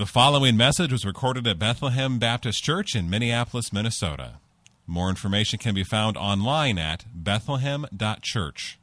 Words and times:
The 0.00 0.06
following 0.06 0.56
message 0.56 0.92
was 0.92 1.04
recorded 1.04 1.46
at 1.46 1.58
Bethlehem 1.58 2.18
Baptist 2.18 2.64
Church 2.64 2.96
in 2.96 3.10
Minneapolis, 3.10 3.70
Minnesota. 3.70 4.40
More 4.86 5.10
information 5.10 5.58
can 5.58 5.74
be 5.74 5.84
found 5.84 6.16
online 6.16 6.78
at 6.78 7.04
bethlehem.church. 7.14 8.78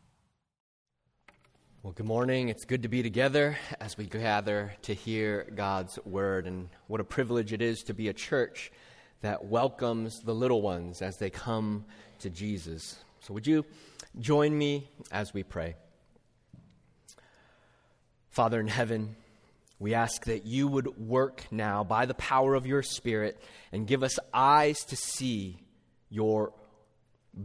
Well, 1.81 1.93
good 1.93 2.05
morning. 2.05 2.49
It's 2.49 2.65
good 2.65 2.83
to 2.83 2.87
be 2.87 3.01
together 3.01 3.57
as 3.79 3.97
we 3.97 4.05
gather 4.05 4.75
to 4.83 4.93
hear 4.93 5.51
God's 5.55 5.97
word. 6.05 6.45
And 6.45 6.69
what 6.85 7.01
a 7.01 7.03
privilege 7.03 7.51
it 7.51 7.63
is 7.63 7.81
to 7.85 7.95
be 7.95 8.09
a 8.09 8.13
church 8.13 8.71
that 9.21 9.43
welcomes 9.43 10.19
the 10.19 10.35
little 10.35 10.61
ones 10.61 11.01
as 11.01 11.17
they 11.17 11.31
come 11.31 11.85
to 12.19 12.29
Jesus. 12.29 12.95
So, 13.21 13.33
would 13.33 13.47
you 13.47 13.65
join 14.19 14.55
me 14.55 14.87
as 15.11 15.33
we 15.33 15.41
pray? 15.41 15.77
Father 18.29 18.59
in 18.59 18.67
heaven, 18.67 19.15
we 19.79 19.93
ask 19.93 20.25
that 20.25 20.45
you 20.45 20.67
would 20.67 20.97
work 20.97 21.45
now 21.51 21.83
by 21.83 22.05
the 22.05 22.15
power 22.15 22.55
of 22.55 22.65
your 22.65 22.81
Spirit 22.81 23.39
and 23.71 23.85
give 23.85 24.03
us 24.03 24.17
eyes 24.33 24.79
to 24.85 24.95
see 24.95 25.59
your 26.09 26.53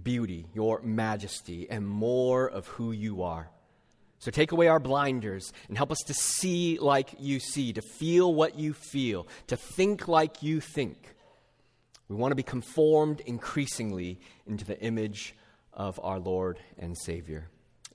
beauty, 0.03 0.47
your 0.55 0.81
majesty, 0.83 1.69
and 1.69 1.87
more 1.87 2.49
of 2.49 2.67
who 2.69 2.93
you 2.93 3.23
are. 3.23 3.51
So 4.19 4.31
take 4.31 4.53
away 4.53 4.69
our 4.69 4.79
blinders 4.79 5.53
and 5.69 5.77
help 5.77 5.91
us 5.91 5.99
to 6.07 6.15
see 6.15 6.79
like 6.79 7.15
you 7.19 7.41
see, 7.41 7.73
to 7.73 7.83
feel 7.83 8.33
what 8.33 8.57
you 8.59 8.73
feel, 8.73 9.27
to 9.49 9.57
think 9.57 10.09
like 10.09 10.43
you 10.43 10.61
think. 10.61 10.97
We 12.09 12.17
want 12.17 12.31
to 12.31 12.37
be 12.37 12.43
conformed 12.43 13.21
increasingly 13.27 14.21
into 14.47 14.65
the 14.65 14.81
image 14.81 15.35
of 15.73 15.99
our 16.03 16.19
Lord 16.19 16.61
and 16.79 16.97
Savior, 16.97 17.49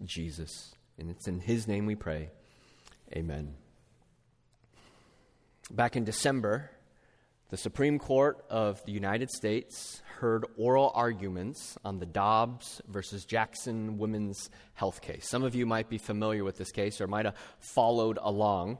Jesus. 0.04 0.74
And 1.00 1.10
it's 1.10 1.28
in 1.28 1.40
His 1.40 1.68
name 1.68 1.86
we 1.86 1.96
pray. 1.96 2.30
Amen. 3.16 3.54
Back 5.72 5.98
in 5.98 6.06
December, 6.06 6.72
the 7.50 7.58
Supreme 7.58 8.00
Court 8.00 8.42
of 8.50 8.82
the 8.86 8.94
United 8.94 9.30
States 9.30 10.02
heard 10.20 10.46
oral 10.56 10.94
arguments 10.96 11.78
on 11.84 12.00
the 12.00 12.06
Dobbs 12.06 12.82
versus 12.88 13.26
Jackson 13.26 13.98
women's 13.98 14.50
health 14.76 15.02
case. 15.02 15.28
Some 15.28 15.44
of 15.44 15.56
you 15.56 15.66
might 15.66 15.90
be 15.90 15.98
familiar 15.98 16.46
with 16.46 16.58
this 16.58 16.72
case 16.72 17.02
or 17.02 17.08
might 17.08 17.26
have 17.26 17.36
followed 17.60 18.18
along. 18.22 18.80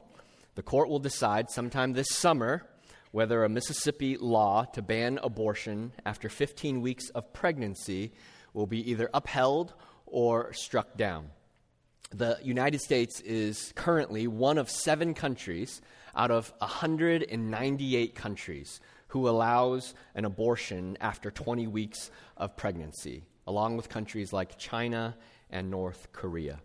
The 0.54 0.62
court 0.62 0.88
will 0.88 0.98
decide 0.98 1.50
sometime 1.50 1.92
this 1.92 2.08
summer 2.08 2.66
whether 3.12 3.44
a 3.44 3.50
Mississippi 3.50 4.16
law 4.16 4.64
to 4.72 4.80
ban 4.80 5.18
abortion 5.22 5.92
after 6.06 6.30
15 6.30 6.80
weeks 6.80 7.10
of 7.10 7.34
pregnancy 7.34 8.12
will 8.54 8.66
be 8.66 8.90
either 8.90 9.10
upheld 9.12 9.74
or 10.06 10.54
struck 10.54 10.96
down. 10.96 11.28
The 12.10 12.38
United 12.42 12.80
States 12.80 13.20
is 13.20 13.72
currently 13.76 14.26
one 14.26 14.56
of 14.56 14.70
seven 14.70 15.12
countries 15.12 15.82
out 16.16 16.30
of 16.30 16.52
198 16.58 18.14
countries 18.14 18.80
who 19.08 19.28
allows 19.28 19.94
an 20.14 20.24
abortion 20.24 20.96
after 21.00 21.30
20 21.30 21.66
weeks 21.66 22.10
of 22.36 22.56
pregnancy, 22.56 23.24
along 23.46 23.76
with 23.76 23.88
countries 23.88 24.32
like 24.32 24.58
China 24.58 25.16
and 25.50 25.70
North 25.70 26.08
Korea. 26.12 26.60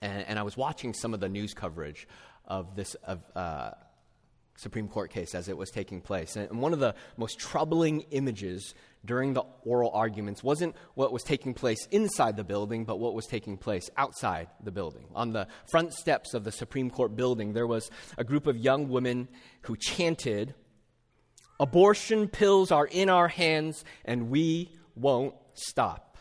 And, 0.00 0.26
and 0.26 0.38
I 0.38 0.42
was 0.42 0.56
watching 0.56 0.94
some 0.94 1.12
of 1.12 1.20
the 1.20 1.28
news 1.28 1.52
coverage 1.52 2.08
of 2.46 2.74
this 2.74 2.94
of, 3.04 3.20
uh, 3.36 3.72
Supreme 4.60 4.88
Court 4.88 5.10
case 5.10 5.34
as 5.34 5.48
it 5.48 5.56
was 5.56 5.70
taking 5.70 6.02
place. 6.02 6.36
And 6.36 6.60
one 6.60 6.74
of 6.74 6.80
the 6.80 6.94
most 7.16 7.38
troubling 7.38 8.02
images 8.10 8.74
during 9.06 9.32
the 9.32 9.42
oral 9.64 9.90
arguments 9.94 10.44
wasn't 10.44 10.76
what 10.94 11.12
was 11.12 11.22
taking 11.22 11.54
place 11.54 11.86
inside 11.90 12.36
the 12.36 12.44
building, 12.44 12.84
but 12.84 12.98
what 12.98 13.14
was 13.14 13.26
taking 13.26 13.56
place 13.56 13.88
outside 13.96 14.48
the 14.62 14.70
building. 14.70 15.06
On 15.14 15.32
the 15.32 15.48
front 15.70 15.94
steps 15.94 16.34
of 16.34 16.44
the 16.44 16.52
Supreme 16.52 16.90
Court 16.90 17.16
building, 17.16 17.54
there 17.54 17.66
was 17.66 17.90
a 18.18 18.24
group 18.24 18.46
of 18.46 18.58
young 18.58 18.90
women 18.90 19.28
who 19.62 19.76
chanted, 19.76 20.54
Abortion 21.58 22.28
pills 22.28 22.70
are 22.70 22.86
in 22.86 23.08
our 23.08 23.28
hands, 23.28 23.82
and 24.04 24.28
we 24.28 24.70
won't 24.94 25.34
stop. 25.54 26.18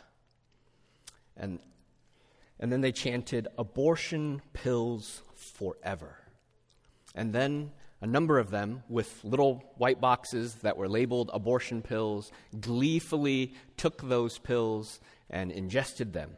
And, 1.35 1.59
and 2.57 2.71
then 2.71 2.79
they 2.79 2.93
chanted, 2.93 3.49
Abortion 3.57 4.41
pills 4.53 5.21
forever. 5.35 6.15
And 7.13 7.33
then 7.33 7.71
a 8.01 8.07
number 8.07 8.39
of 8.39 8.49
them, 8.49 8.83
with 8.87 9.23
little 9.23 9.63
white 9.77 9.99
boxes 9.99 10.55
that 10.61 10.77
were 10.77 10.87
labeled 10.87 11.29
abortion 11.33 11.81
pills, 11.81 12.31
gleefully 12.59 13.53
took 13.75 14.07
those 14.07 14.37
pills 14.37 14.99
and 15.29 15.51
ingested 15.51 16.13
them. 16.13 16.31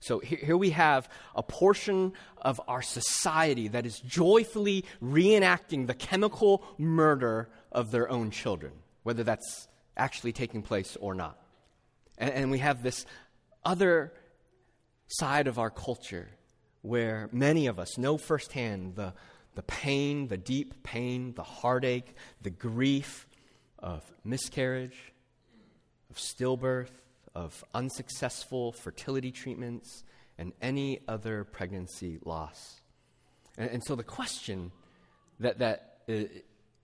So 0.00 0.18
here, 0.18 0.56
we 0.56 0.70
have 0.70 1.08
a 1.34 1.42
portion 1.42 2.14
of 2.38 2.60
our 2.66 2.80
society 2.80 3.68
that 3.68 3.84
is 3.84 4.00
joyfully 4.00 4.84
reenacting 5.02 5.86
the 5.86 5.94
chemical 5.94 6.62
murder 6.78 7.50
of 7.70 7.90
their 7.90 8.10
own 8.10 8.30
children, 8.30 8.72
whether 9.02 9.24
that's 9.24 9.68
actually 9.96 10.32
taking 10.32 10.62
place 10.62 10.96
or 11.00 11.14
not. 11.14 11.38
And, 12.16 12.30
and 12.30 12.50
we 12.50 12.58
have 12.58 12.82
this 12.82 13.04
other 13.62 14.14
side 15.08 15.46
of 15.46 15.58
our 15.58 15.70
culture 15.70 16.30
where 16.82 17.28
many 17.30 17.66
of 17.66 17.78
us 17.78 17.98
know 17.98 18.16
firsthand 18.16 18.96
the 18.96 19.12
the 19.54 19.62
pain, 19.62 20.28
the 20.28 20.36
deep 20.36 20.82
pain, 20.82 21.32
the 21.34 21.42
heartache, 21.42 22.14
the 22.42 22.50
grief 22.50 23.26
of 23.78 24.02
miscarriage, 24.24 25.12
of 26.10 26.16
stillbirth, 26.16 26.90
of 27.34 27.64
unsuccessful 27.74 28.72
fertility 28.72 29.30
treatments, 29.30 30.04
and 30.38 30.52
any 30.62 31.00
other 31.08 31.44
pregnancy 31.44 32.18
loss. 32.24 32.80
And, 33.56 33.70
and 33.70 33.84
so 33.84 33.94
the 33.94 34.04
question 34.04 34.72
that, 35.40 35.58
that 35.58 35.98
uh, 36.08 36.24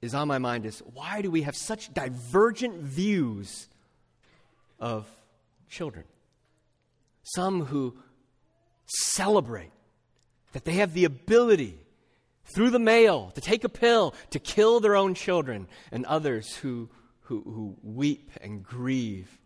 is 0.03 0.15
on 0.15 0.29
my 0.29 0.39
mind 0.39 0.67
is 0.67 0.81
why 0.93 1.23
do 1.23 1.31
we 1.31 1.43
have 1.43 1.57
such 1.57 1.93
divergent 1.93 2.83
views 2.83 3.69
of 4.79 5.07
children? 5.69 6.05
Some 7.23 7.65
who 7.65 7.97
celebrate 8.87 9.73
that 10.53 10.65
they 10.65 10.75
have 10.75 10.95
the 10.95 11.05
ability 11.05 11.79
through 12.47 12.71
the 12.71 12.79
mail 12.79 13.31
to 13.35 13.41
take 13.41 13.65
a 13.65 13.69
pill 13.69 14.15
to 14.31 14.39
kill 14.39 14.81
their 14.81 14.97
own 14.97 15.15
children, 15.15 15.69
and 15.93 16.07
others 16.07 16.57
who, 16.57 16.89
who, 17.23 17.43
who 17.43 17.77
weep 17.83 18.31
and 18.41 18.63
grieve 18.63 19.39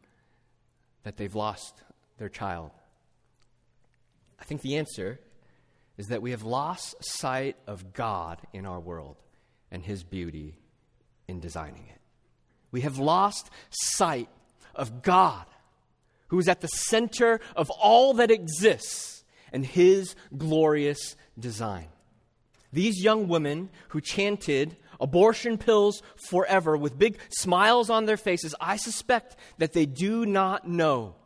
that 1.02 1.16
they've 1.16 1.34
lost 1.34 1.82
their 2.18 2.28
child? 2.28 2.70
I 4.38 4.44
think 4.44 4.62
the 4.62 4.76
answer 4.76 5.20
is 5.96 6.08
that 6.08 6.22
we 6.22 6.30
have 6.30 6.42
lost 6.42 6.94
sight 7.00 7.56
of 7.66 7.92
God 7.92 8.40
in 8.52 8.64
our 8.64 8.80
world 8.80 9.16
and 9.70 9.84
His 9.84 10.02
beauty 10.02 10.58
in 11.28 11.40
designing 11.40 11.86
it. 11.88 12.00
We 12.70 12.82
have 12.82 12.98
lost 12.98 13.50
sight 13.70 14.28
of 14.74 15.02
God, 15.02 15.44
who 16.28 16.38
is 16.38 16.48
at 16.48 16.60
the 16.60 16.68
center 16.68 17.40
of 17.56 17.68
all 17.70 18.14
that 18.14 18.30
exists, 18.30 19.24
and 19.52 19.64
His 19.64 20.14
glorious 20.36 21.16
design. 21.38 21.88
These 22.72 23.02
young 23.02 23.28
women 23.28 23.70
who 23.88 24.00
chanted 24.00 24.76
abortion 25.00 25.58
pills 25.58 26.02
forever 26.28 26.76
with 26.76 26.98
big 26.98 27.18
smiles 27.30 27.90
on 27.90 28.06
their 28.06 28.16
faces, 28.16 28.54
I 28.60 28.76
suspect 28.76 29.36
that 29.58 29.72
they 29.72 29.86
do 29.86 30.26
not 30.26 30.68
know 30.68 31.16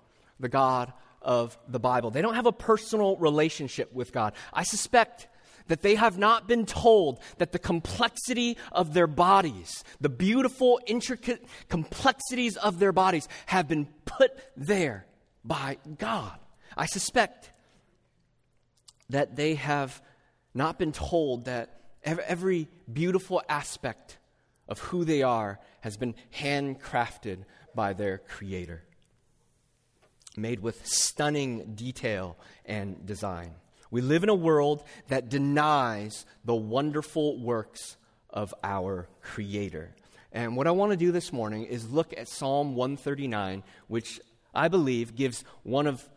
the 0.41 0.49
God 0.49 0.93
of 1.21 1.59
the 1.69 1.81
Bible. 1.81 2.11
They 2.11 2.23
don't 2.23 2.35
have 2.35 2.47
a 2.47 2.53
personal 2.53 3.17
relationship 3.17 3.93
with 3.93 4.13
God. 4.13 4.35
I 4.53 4.63
suspect 4.63 5.29
that 5.69 5.83
they 5.83 5.95
have 5.95 6.19
not 6.19 6.47
been 6.47 6.67
told 6.67 7.21
that 7.39 7.53
the 7.53 7.59
complexity 7.59 8.59
of 8.71 8.93
their 8.93 9.07
bodies, 9.07 9.83
the 10.01 10.11
beautiful, 10.11 10.79
intricate 10.87 11.45
complexities 11.69 12.57
of 12.57 12.79
their 12.79 12.93
bodies, 12.93 13.29
have 13.47 13.67
been 13.67 13.89
put 14.05 14.33
there 14.57 15.07
by 15.43 15.79
God. 15.99 16.39
I 16.77 16.87
suspect 16.87 17.51
that 19.09 19.37
they 19.37 19.55
have 19.55 20.03
not 20.55 20.79
been 20.79 20.93
told 20.93 21.47
that 21.47 21.81
every 22.05 22.69
beautiful 22.91 23.43
aspect 23.49 24.19
of 24.69 24.79
who 24.79 25.05
they 25.05 25.23
are 25.23 25.59
has 25.81 25.97
been 25.97 26.15
handcrafted 26.39 27.45
by 27.75 27.93
their 27.93 28.19
Creator, 28.19 28.83
made 30.37 30.61
with 30.61 30.87
stunning 30.87 31.75
detail 31.75 32.37
and 32.65 33.05
design. 33.05 33.51
We 33.91 34.01
live 34.01 34.23
in 34.23 34.29
a 34.29 34.35
world 34.35 34.85
that 35.09 35.29
denies 35.29 36.25
the 36.45 36.55
wonderful 36.55 37.39
works 37.39 37.97
of 38.31 38.55
our 38.63 39.09
Creator. 39.21 39.95
And 40.33 40.57
what 40.57 40.67
I 40.67 40.73
want 40.73 40.91
to 40.91 40.97
do 40.97 41.13
this 41.13 41.33
morning 41.33 41.65
is 41.65 41.89
look 41.89 42.13
at 42.17 42.29
Psalm 42.29 42.75
139, 42.75 43.63
which 43.87 44.21
I 44.55 44.69
believe 44.69 45.15
gives 45.15 45.45
one 45.63 45.87
of 45.87 46.09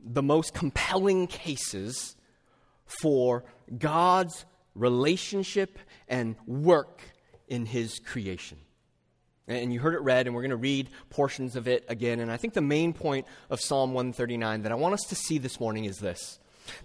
the 0.00 0.22
most 0.22 0.54
compelling 0.54 1.26
cases 1.26 2.14
for 2.88 3.44
God's 3.76 4.44
relationship 4.74 5.78
and 6.08 6.36
work 6.46 7.02
in 7.46 7.66
His 7.66 7.98
creation. 7.98 8.58
And 9.46 9.72
you 9.72 9.80
heard 9.80 9.94
it 9.94 10.02
read, 10.02 10.26
and 10.26 10.36
we're 10.36 10.42
going 10.42 10.50
to 10.50 10.56
read 10.56 10.90
portions 11.08 11.56
of 11.56 11.66
it 11.66 11.84
again. 11.88 12.20
And 12.20 12.30
I 12.30 12.36
think 12.36 12.52
the 12.52 12.60
main 12.60 12.92
point 12.92 13.26
of 13.48 13.60
Psalm 13.60 13.94
139 13.94 14.62
that 14.62 14.72
I 14.72 14.74
want 14.74 14.94
us 14.94 15.04
to 15.08 15.14
see 15.14 15.38
this 15.38 15.58
morning 15.58 15.86
is 15.86 15.98
this 15.98 16.38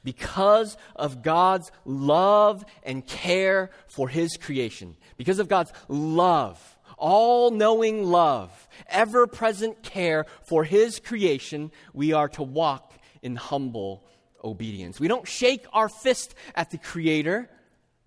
Because 0.04 0.78
of 0.96 1.22
God's 1.22 1.72
love 1.84 2.64
and 2.84 3.06
care 3.06 3.70
for 3.94 4.08
His 4.08 4.38
creation, 4.38 4.96
because 5.18 5.40
of 5.40 5.50
God's 5.50 5.74
love, 5.90 6.78
all 6.98 7.52
knowing 7.52 8.06
love, 8.06 8.68
ever 8.88 9.28
present 9.28 9.84
care 9.84 10.26
for 10.48 10.64
His 10.64 11.00
creation, 11.00 11.70
we 11.94 12.14
are 12.14 12.30
to 12.30 12.44
walk 12.44 12.94
in 13.22 13.36
humble 13.36 14.06
obedience. 14.44 15.00
We 15.00 15.07
don't 15.07 15.28
shake 15.28 15.66
our 15.74 15.90
fist 15.90 16.36
at 16.56 16.72
the 16.72 16.78
Creator, 16.78 17.50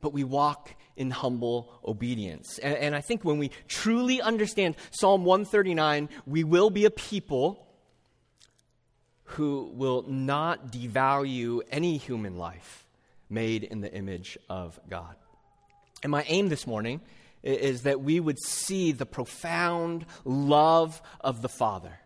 but 0.00 0.12
we 0.12 0.24
walk 0.24 0.74
in 0.96 1.10
humble 1.10 1.72
obedience. 1.84 2.58
And, 2.58 2.76
and, 2.76 2.94
I 2.94 3.00
think 3.00 3.24
when 3.24 3.38
we 3.38 3.50
truly 3.68 4.20
understand 4.22 4.76
Psalm 4.90 5.24
139, 5.24 6.08
we 6.26 6.42
will 6.42 6.70
be 6.70 6.86
a 6.86 6.90
people 6.90 7.66
who 9.24 9.70
will 9.74 10.04
not 10.06 10.72
devalue 10.72 11.60
any 11.70 11.98
human 11.98 12.38
life 12.38 12.86
made 13.28 13.64
in 13.64 13.80
the 13.80 13.92
image 13.92 14.38
of 14.48 14.78
God. 14.88 15.16
And 16.02 16.10
my 16.10 16.24
aim 16.28 16.48
this 16.48 16.66
morning 16.66 17.00
is 17.42 17.82
that 17.82 18.00
we 18.00 18.20
would 18.20 18.38
see 18.38 18.92
the 18.92 19.06
profound 19.06 20.06
love 20.24 21.02
of 21.20 21.42
the 21.42 21.48
Father, 21.48 21.98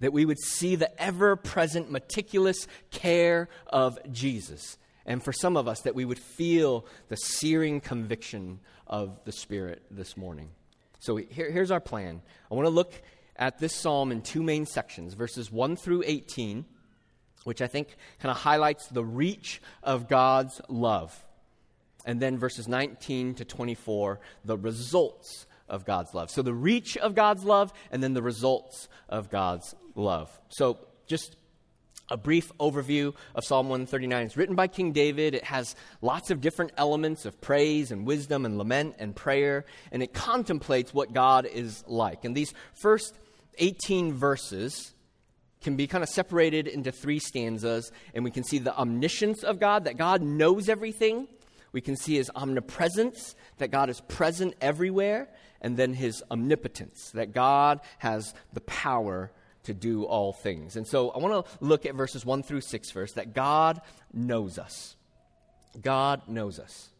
that 0.00 0.12
we 0.12 0.24
would 0.24 0.38
see 0.38 0.76
the 0.76 1.00
ever 1.00 1.36
present, 1.36 1.90
meticulous 1.90 2.66
care 2.90 3.48
of 3.66 3.98
Jesus. 4.12 4.78
And 5.04 5.22
for 5.22 5.32
some 5.32 5.56
of 5.56 5.68
us, 5.68 5.82
that 5.82 5.94
we 5.94 6.04
would 6.04 6.18
feel 6.18 6.84
the 7.08 7.16
searing 7.16 7.80
conviction 7.80 8.60
of 8.86 9.20
the 9.24 9.32
Spirit 9.32 9.82
this 9.90 10.16
morning. 10.16 10.50
So 10.98 11.16
here, 11.16 11.50
here's 11.50 11.70
our 11.70 11.80
plan. 11.80 12.22
I 12.50 12.54
want 12.54 12.66
to 12.66 12.70
look 12.70 12.92
at 13.36 13.58
this 13.58 13.74
psalm 13.74 14.10
in 14.10 14.22
two 14.22 14.42
main 14.42 14.66
sections 14.66 15.14
verses 15.14 15.52
1 15.52 15.76
through 15.76 16.02
18, 16.06 16.64
which 17.44 17.62
I 17.62 17.66
think 17.66 17.96
kind 18.18 18.30
of 18.30 18.38
highlights 18.38 18.88
the 18.88 19.04
reach 19.04 19.60
of 19.82 20.08
God's 20.08 20.60
love. 20.68 21.24
And 22.04 22.20
then 22.20 22.38
verses 22.38 22.68
19 22.68 23.34
to 23.36 23.44
24, 23.44 24.20
the 24.44 24.56
results 24.56 25.46
of 25.68 25.84
God's 25.84 26.14
love. 26.14 26.30
So 26.30 26.42
the 26.42 26.54
reach 26.54 26.96
of 26.96 27.14
God's 27.14 27.44
love, 27.44 27.72
and 27.90 28.02
then 28.02 28.14
the 28.14 28.22
results 28.22 28.88
of 29.08 29.30
God's 29.30 29.74
love. 29.96 30.30
So 30.48 30.78
just 31.06 31.36
a 32.08 32.16
brief 32.16 32.52
overview 32.58 33.14
of 33.34 33.44
Psalm 33.44 33.68
139. 33.68 34.26
It's 34.26 34.36
written 34.36 34.54
by 34.54 34.68
King 34.68 34.92
David. 34.92 35.34
It 35.34 35.44
has 35.44 35.74
lots 36.00 36.30
of 36.30 36.40
different 36.40 36.72
elements 36.76 37.24
of 37.24 37.40
praise 37.40 37.90
and 37.90 38.06
wisdom 38.06 38.44
and 38.44 38.58
lament 38.58 38.96
and 38.98 39.14
prayer, 39.14 39.64
and 39.90 40.02
it 40.02 40.14
contemplates 40.14 40.94
what 40.94 41.12
God 41.12 41.46
is 41.46 41.82
like. 41.86 42.24
And 42.24 42.36
these 42.36 42.54
first 42.80 43.18
18 43.58 44.12
verses 44.12 44.94
can 45.62 45.76
be 45.76 45.86
kind 45.86 46.04
of 46.04 46.10
separated 46.10 46.68
into 46.68 46.92
three 46.92 47.18
stanzas, 47.18 47.90
and 48.14 48.22
we 48.22 48.30
can 48.30 48.44
see 48.44 48.58
the 48.58 48.76
omniscience 48.76 49.42
of 49.42 49.58
God, 49.58 49.84
that 49.84 49.96
God 49.96 50.22
knows 50.22 50.68
everything. 50.68 51.26
We 51.72 51.80
can 51.80 51.96
see 51.96 52.14
his 52.14 52.30
omnipresence, 52.36 53.34
that 53.58 53.72
God 53.72 53.90
is 53.90 54.00
present 54.02 54.54
everywhere, 54.60 55.28
and 55.60 55.76
then 55.76 55.92
his 55.92 56.22
omnipotence, 56.30 57.10
that 57.14 57.32
God 57.32 57.80
has 57.98 58.32
the 58.52 58.60
power 58.60 59.32
to 59.66 59.74
do 59.74 60.04
all 60.04 60.32
things. 60.32 60.76
And 60.76 60.86
so 60.86 61.10
I 61.10 61.18
want 61.18 61.46
to 61.46 61.64
look 61.64 61.86
at 61.86 61.94
verses 61.94 62.24
1 62.24 62.42
through 62.42 62.62
6 62.62 62.90
first 62.90 63.14
that 63.16 63.34
God 63.34 63.80
knows 64.12 64.58
us. 64.58 64.96
God 65.80 66.22
knows 66.28 66.58
us. 66.58 66.90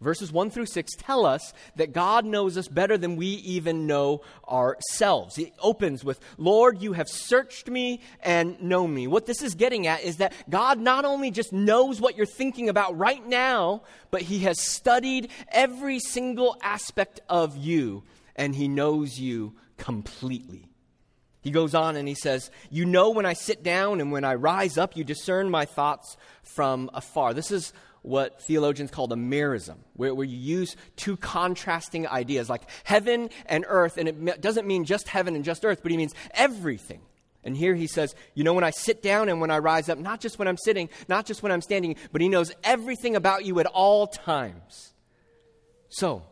Verses 0.00 0.32
1 0.32 0.50
through 0.50 0.66
6 0.66 0.92
tell 0.96 1.26
us 1.26 1.52
that 1.76 1.92
God 1.92 2.24
knows 2.24 2.56
us 2.56 2.68
better 2.68 2.96
than 2.96 3.16
we 3.16 3.26
even 3.26 3.86
know 3.86 4.22
ourselves. 4.48 5.36
He 5.36 5.52
opens 5.60 6.02
with, 6.02 6.18
Lord, 6.38 6.80
you 6.80 6.94
have 6.94 7.08
searched 7.08 7.68
me 7.68 8.00
and 8.22 8.60
know 8.62 8.86
me. 8.86 9.06
What 9.06 9.26
this 9.26 9.42
is 9.42 9.54
getting 9.54 9.86
at 9.86 10.02
is 10.02 10.16
that 10.16 10.32
God 10.48 10.78
not 10.78 11.04
only 11.04 11.30
just 11.30 11.52
knows 11.52 12.00
what 12.00 12.16
you're 12.16 12.24
thinking 12.24 12.70
about 12.70 12.96
right 12.96 13.26
now, 13.26 13.82
but 14.10 14.22
He 14.22 14.40
has 14.40 14.58
studied 14.58 15.28
every 15.52 15.98
single 15.98 16.56
aspect 16.62 17.20
of 17.28 17.58
you, 17.58 18.02
and 18.36 18.54
He 18.54 18.68
knows 18.68 19.20
you 19.20 19.52
completely. 19.76 20.69
He 21.42 21.50
goes 21.50 21.74
on 21.74 21.96
and 21.96 22.06
he 22.06 22.14
says, 22.14 22.50
You 22.70 22.84
know 22.84 23.10
when 23.10 23.26
I 23.26 23.32
sit 23.32 23.62
down 23.62 24.00
and 24.00 24.12
when 24.12 24.24
I 24.24 24.34
rise 24.34 24.76
up, 24.76 24.96
you 24.96 25.04
discern 25.04 25.50
my 25.50 25.64
thoughts 25.64 26.16
from 26.42 26.90
afar. 26.92 27.34
This 27.34 27.50
is 27.50 27.72
what 28.02 28.42
theologians 28.42 28.90
call 28.90 29.12
a 29.12 29.16
merism, 29.16 29.76
where, 29.94 30.14
where 30.14 30.26
you 30.26 30.36
use 30.36 30.76
two 30.96 31.16
contrasting 31.16 32.08
ideas 32.08 32.48
like 32.48 32.62
heaven 32.84 33.28
and 33.46 33.64
earth, 33.68 33.98
and 33.98 34.08
it 34.08 34.40
doesn't 34.40 34.66
mean 34.66 34.84
just 34.84 35.08
heaven 35.08 35.34
and 35.34 35.44
just 35.44 35.64
earth, 35.64 35.80
but 35.82 35.90
he 35.90 35.98
means 35.98 36.14
everything. 36.32 37.00
And 37.42 37.56
here 37.56 37.74
he 37.74 37.86
says, 37.86 38.14
You 38.34 38.44
know, 38.44 38.52
when 38.52 38.64
I 38.64 38.70
sit 38.70 39.02
down 39.02 39.28
and 39.28 39.40
when 39.40 39.50
I 39.50 39.58
rise 39.58 39.88
up, 39.88 39.98
not 39.98 40.20
just 40.20 40.38
when 40.38 40.48
I'm 40.48 40.58
sitting, 40.58 40.90
not 41.08 41.26
just 41.26 41.42
when 41.42 41.52
I'm 41.52 41.62
standing, 41.62 41.96
but 42.12 42.20
he 42.20 42.28
knows 42.28 42.52
everything 42.62 43.16
about 43.16 43.44
you 43.44 43.58
at 43.60 43.66
all 43.66 44.06
times. 44.06 44.92
So, 45.88 46.22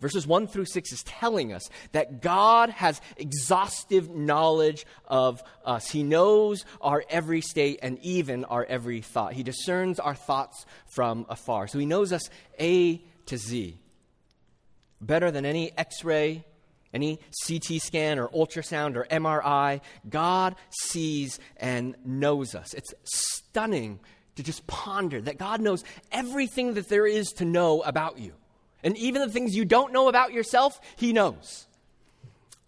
Verses 0.00 0.26
1 0.26 0.48
through 0.48 0.66
6 0.66 0.92
is 0.92 1.02
telling 1.04 1.52
us 1.52 1.68
that 1.92 2.20
God 2.20 2.68
has 2.68 3.00
exhaustive 3.16 4.10
knowledge 4.10 4.84
of 5.06 5.42
us. 5.64 5.90
He 5.90 6.02
knows 6.02 6.66
our 6.82 7.02
every 7.08 7.40
state 7.40 7.78
and 7.82 7.98
even 8.02 8.44
our 8.44 8.64
every 8.64 9.00
thought. 9.00 9.32
He 9.32 9.42
discerns 9.42 9.98
our 9.98 10.14
thoughts 10.14 10.66
from 10.94 11.24
afar. 11.30 11.66
So 11.66 11.78
he 11.78 11.86
knows 11.86 12.12
us 12.12 12.28
A 12.60 13.02
to 13.26 13.38
Z. 13.38 13.78
Better 15.00 15.30
than 15.30 15.46
any 15.46 15.76
x 15.76 16.04
ray, 16.04 16.44
any 16.92 17.18
CT 17.46 17.80
scan 17.80 18.18
or 18.18 18.28
ultrasound 18.28 18.96
or 18.96 19.04
MRI, 19.04 19.80
God 20.08 20.56
sees 20.70 21.38
and 21.56 21.96
knows 22.04 22.54
us. 22.54 22.74
It's 22.74 22.92
stunning 23.04 24.00
to 24.36 24.42
just 24.42 24.66
ponder 24.66 25.22
that 25.22 25.38
God 25.38 25.62
knows 25.62 25.84
everything 26.12 26.74
that 26.74 26.88
there 26.88 27.06
is 27.06 27.28
to 27.36 27.46
know 27.46 27.82
about 27.82 28.18
you. 28.18 28.34
And 28.86 28.96
even 28.98 29.20
the 29.20 29.28
things 29.28 29.56
you 29.56 29.64
don't 29.64 29.92
know 29.92 30.06
about 30.06 30.32
yourself, 30.32 30.80
He 30.94 31.12
knows. 31.12 31.66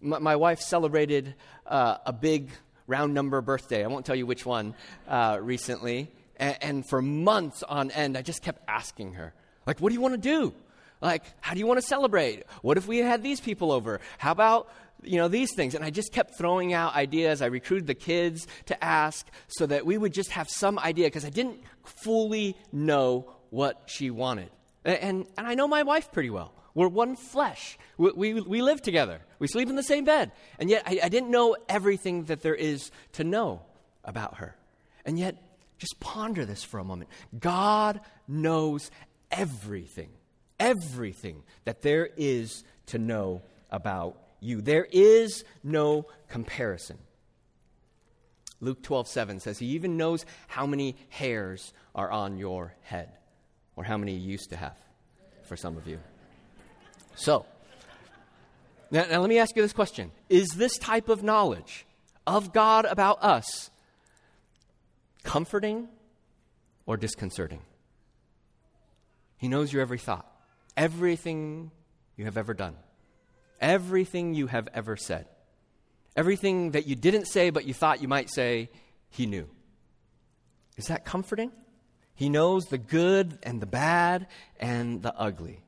My, 0.01 0.19
my 0.19 0.35
wife 0.35 0.59
celebrated 0.59 1.33
uh, 1.65 1.99
a 2.05 2.11
big 2.11 2.51
round 2.87 3.13
number 3.13 3.39
birthday. 3.39 3.85
I 3.85 3.87
won't 3.87 4.05
tell 4.05 4.17
you 4.17 4.25
which 4.25 4.45
one 4.45 4.75
uh, 5.07 5.39
recently. 5.41 6.11
And, 6.35 6.57
and 6.61 6.89
for 6.89 7.01
months 7.01 7.63
on 7.63 7.89
end, 7.91 8.17
I 8.17 8.21
just 8.21 8.41
kept 8.43 8.61
asking 8.67 9.13
her, 9.13 9.33
like, 9.65 9.79
what 9.79 9.91
do 9.91 9.93
you 9.93 10.01
want 10.01 10.13
to 10.13 10.19
do? 10.19 10.53
Like, 10.99 11.23
how 11.39 11.53
do 11.53 11.59
you 11.59 11.65
want 11.65 11.79
to 11.79 11.87
celebrate? 11.87 12.43
What 12.63 12.77
if 12.77 12.85
we 12.85 12.97
had 12.97 13.23
these 13.23 13.39
people 13.39 13.71
over? 13.71 14.01
How 14.17 14.33
about 14.33 14.69
you 15.01 15.15
know 15.15 15.29
these 15.29 15.55
things 15.55 15.75
and 15.75 15.85
i 15.85 15.89
just 15.89 16.11
kept 16.11 16.37
throwing 16.37 16.73
out 16.73 16.93
ideas 16.93 17.41
i 17.41 17.45
recruited 17.45 17.87
the 17.87 17.93
kids 17.93 18.45
to 18.65 18.83
ask 18.83 19.25
so 19.47 19.65
that 19.65 19.85
we 19.85 19.97
would 19.97 20.11
just 20.11 20.31
have 20.31 20.49
some 20.49 20.77
idea 20.77 21.07
because 21.07 21.23
i 21.23 21.29
didn't 21.29 21.57
fully 21.85 22.57
know 22.73 23.31
what 23.49 23.83
she 23.85 24.11
wanted 24.11 24.49
and, 24.85 25.27
and 25.37 25.47
I 25.47 25.55
know 25.55 25.67
my 25.67 25.83
wife 25.83 26.11
pretty 26.11 26.29
well. 26.29 26.53
We're 26.73 26.87
one 26.87 27.15
flesh. 27.15 27.77
We, 27.97 28.11
we, 28.11 28.41
we 28.41 28.61
live 28.61 28.81
together. 28.81 29.21
We 29.39 29.47
sleep 29.47 29.69
in 29.69 29.75
the 29.75 29.83
same 29.83 30.05
bed. 30.05 30.31
And 30.59 30.69
yet, 30.69 30.83
I, 30.85 30.99
I 31.03 31.09
didn't 31.09 31.31
know 31.31 31.57
everything 31.67 32.25
that 32.25 32.41
there 32.41 32.55
is 32.55 32.91
to 33.13 33.23
know 33.23 33.61
about 34.03 34.37
her. 34.37 34.55
And 35.05 35.17
yet, 35.19 35.35
just 35.77 35.99
ponder 35.99 36.45
this 36.45 36.63
for 36.63 36.79
a 36.79 36.83
moment. 36.83 37.09
God 37.37 38.01
knows 38.27 38.91
everything, 39.31 40.09
everything 40.59 41.43
that 41.65 41.81
there 41.81 42.09
is 42.17 42.63
to 42.87 42.97
know 42.97 43.41
about 43.71 44.17
you. 44.39 44.61
There 44.61 44.87
is 44.91 45.43
no 45.63 46.05
comparison. 46.29 46.97
Luke 48.61 48.83
12, 48.83 49.07
7 49.07 49.39
says, 49.39 49.59
He 49.59 49.67
even 49.67 49.97
knows 49.97 50.25
how 50.47 50.65
many 50.65 50.95
hairs 51.09 51.73
are 51.95 52.11
on 52.11 52.37
your 52.37 52.75
head 52.81 53.09
or 53.79 53.83
how 53.85 53.97
many 53.97 54.13
you 54.13 54.29
used 54.29 54.49
to 54.49 54.57
have 54.57 54.75
for 55.43 55.55
some 55.55 55.77
of 55.77 55.87
you. 55.87 55.97
So, 57.15 57.45
now, 58.91 59.05
now, 59.09 59.21
let 59.21 59.29
me 59.29 59.37
ask 59.37 59.55
you 59.55 59.61
this 59.61 59.71
question 59.71 60.11
Is 60.27 60.49
this 60.49 60.77
type 60.77 61.07
of 61.07 61.23
knowledge 61.23 61.85
of 62.27 62.51
God 62.51 62.83
about 62.83 63.23
us 63.23 63.69
comforting 65.23 65.87
or 66.85 66.97
disconcerting? 66.97 67.61
He 69.37 69.47
knows 69.47 69.71
your 69.71 69.81
every 69.81 69.97
thought, 69.97 70.29
everything 70.75 71.71
you 72.17 72.25
have 72.25 72.35
ever 72.35 72.53
done, 72.53 72.75
everything 73.61 74.33
you 74.33 74.47
have 74.47 74.67
ever 74.73 74.97
said, 74.97 75.25
everything 76.17 76.71
that 76.71 76.85
you 76.85 76.97
didn't 76.97 77.27
say 77.27 77.49
but 77.49 77.63
you 77.63 77.73
thought 77.73 78.01
you 78.01 78.09
might 78.09 78.29
say, 78.29 78.69
He 79.09 79.25
knew. 79.25 79.47
Is 80.75 80.87
that 80.87 81.05
comforting? 81.05 81.53
He 82.19 82.27
knows 82.27 82.65
the 82.65 82.77
good 82.77 83.39
and 83.43 83.61
the 83.61 83.65
bad 83.65 84.27
and 84.59 85.01
the 85.01 85.17
ugly. 85.17 85.61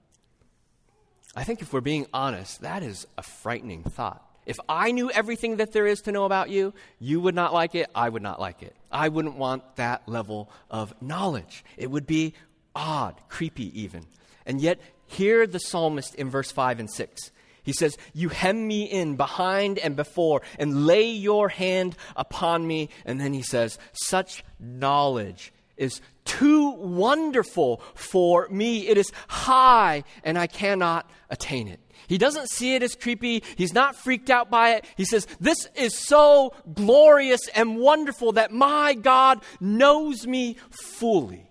I 1.34 1.46
think 1.46 1.62
if 1.62 1.72
we're 1.72 1.79
being 1.79 2.08
honest, 2.13 2.60
that 2.60 2.84
is 2.84 3.08
a 3.17 3.24
frightening 3.24 3.84
thought. 3.84 4.22
If 4.46 4.60
I 4.67 4.91
knew 4.91 5.10
everything 5.10 5.55
that 5.58 5.72
there 5.72 5.88
is 5.88 6.01
to 6.01 6.12
know 6.12 6.25
about 6.25 6.50
you, 6.50 6.74
you 7.00 7.22
would 7.22 7.36
not 7.36 7.53
like 7.53 7.74
it, 7.74 7.89
I 7.96 8.10
would 8.10 8.22
not 8.22 8.41
like 8.41 8.63
it. 8.63 8.75
I 8.91 9.08
wouldn't 9.08 9.38
want 9.38 9.77
that 9.77 10.10
level 10.10 10.51
of 10.70 10.93
knowledge. 11.01 11.63
It 11.77 11.89
would 11.89 12.05
be 12.05 12.34
odd, 12.75 13.15
creepy 13.29 13.84
even. 13.84 14.05
And 14.46 14.60
yet, 14.60 14.81
hear 15.08 15.48
the 15.48 15.58
psalmist 15.58 16.15
in 16.15 16.29
verse 16.29 16.51
5 16.51 16.81
and 16.81 16.91
6. 16.91 17.31
He 17.63 17.72
says, 17.72 17.98
You 18.13 18.27
hem 18.27 18.67
me 18.67 18.84
in 18.84 19.15
behind 19.15 19.79
and 19.79 19.96
before, 19.96 20.41
and 20.60 20.86
lay 20.86 21.12
your 21.12 21.48
hand 21.48 21.96
upon 22.17 22.67
me. 22.67 22.89
And 23.05 23.22
then 23.22 23.31
he 23.31 23.41
says, 23.41 23.79
Such 23.93 24.43
knowledge 24.60 25.53
is 25.81 26.00
too 26.23 26.71
wonderful 26.71 27.81
for 27.95 28.47
me. 28.50 28.88
It 28.88 28.97
is 28.97 29.11
high, 29.27 30.03
and 30.23 30.38
I 30.38 30.47
cannot 30.47 31.09
attain 31.29 31.67
it. 31.67 31.79
He 32.07 32.17
doesn't 32.17 32.50
see 32.50 32.75
it 32.75 32.83
as 32.83 32.95
creepy. 32.95 33.43
He's 33.57 33.73
not 33.73 33.95
freaked 33.95 34.29
out 34.29 34.50
by 34.50 34.75
it. 34.75 34.85
He 34.95 35.05
says, 35.05 35.27
This 35.39 35.67
is 35.75 35.97
so 35.97 36.53
glorious 36.73 37.41
and 37.55 37.77
wonderful 37.77 38.33
that 38.33 38.51
my 38.51 38.93
God 38.93 39.43
knows 39.59 40.27
me 40.27 40.57
fully. 40.69 41.50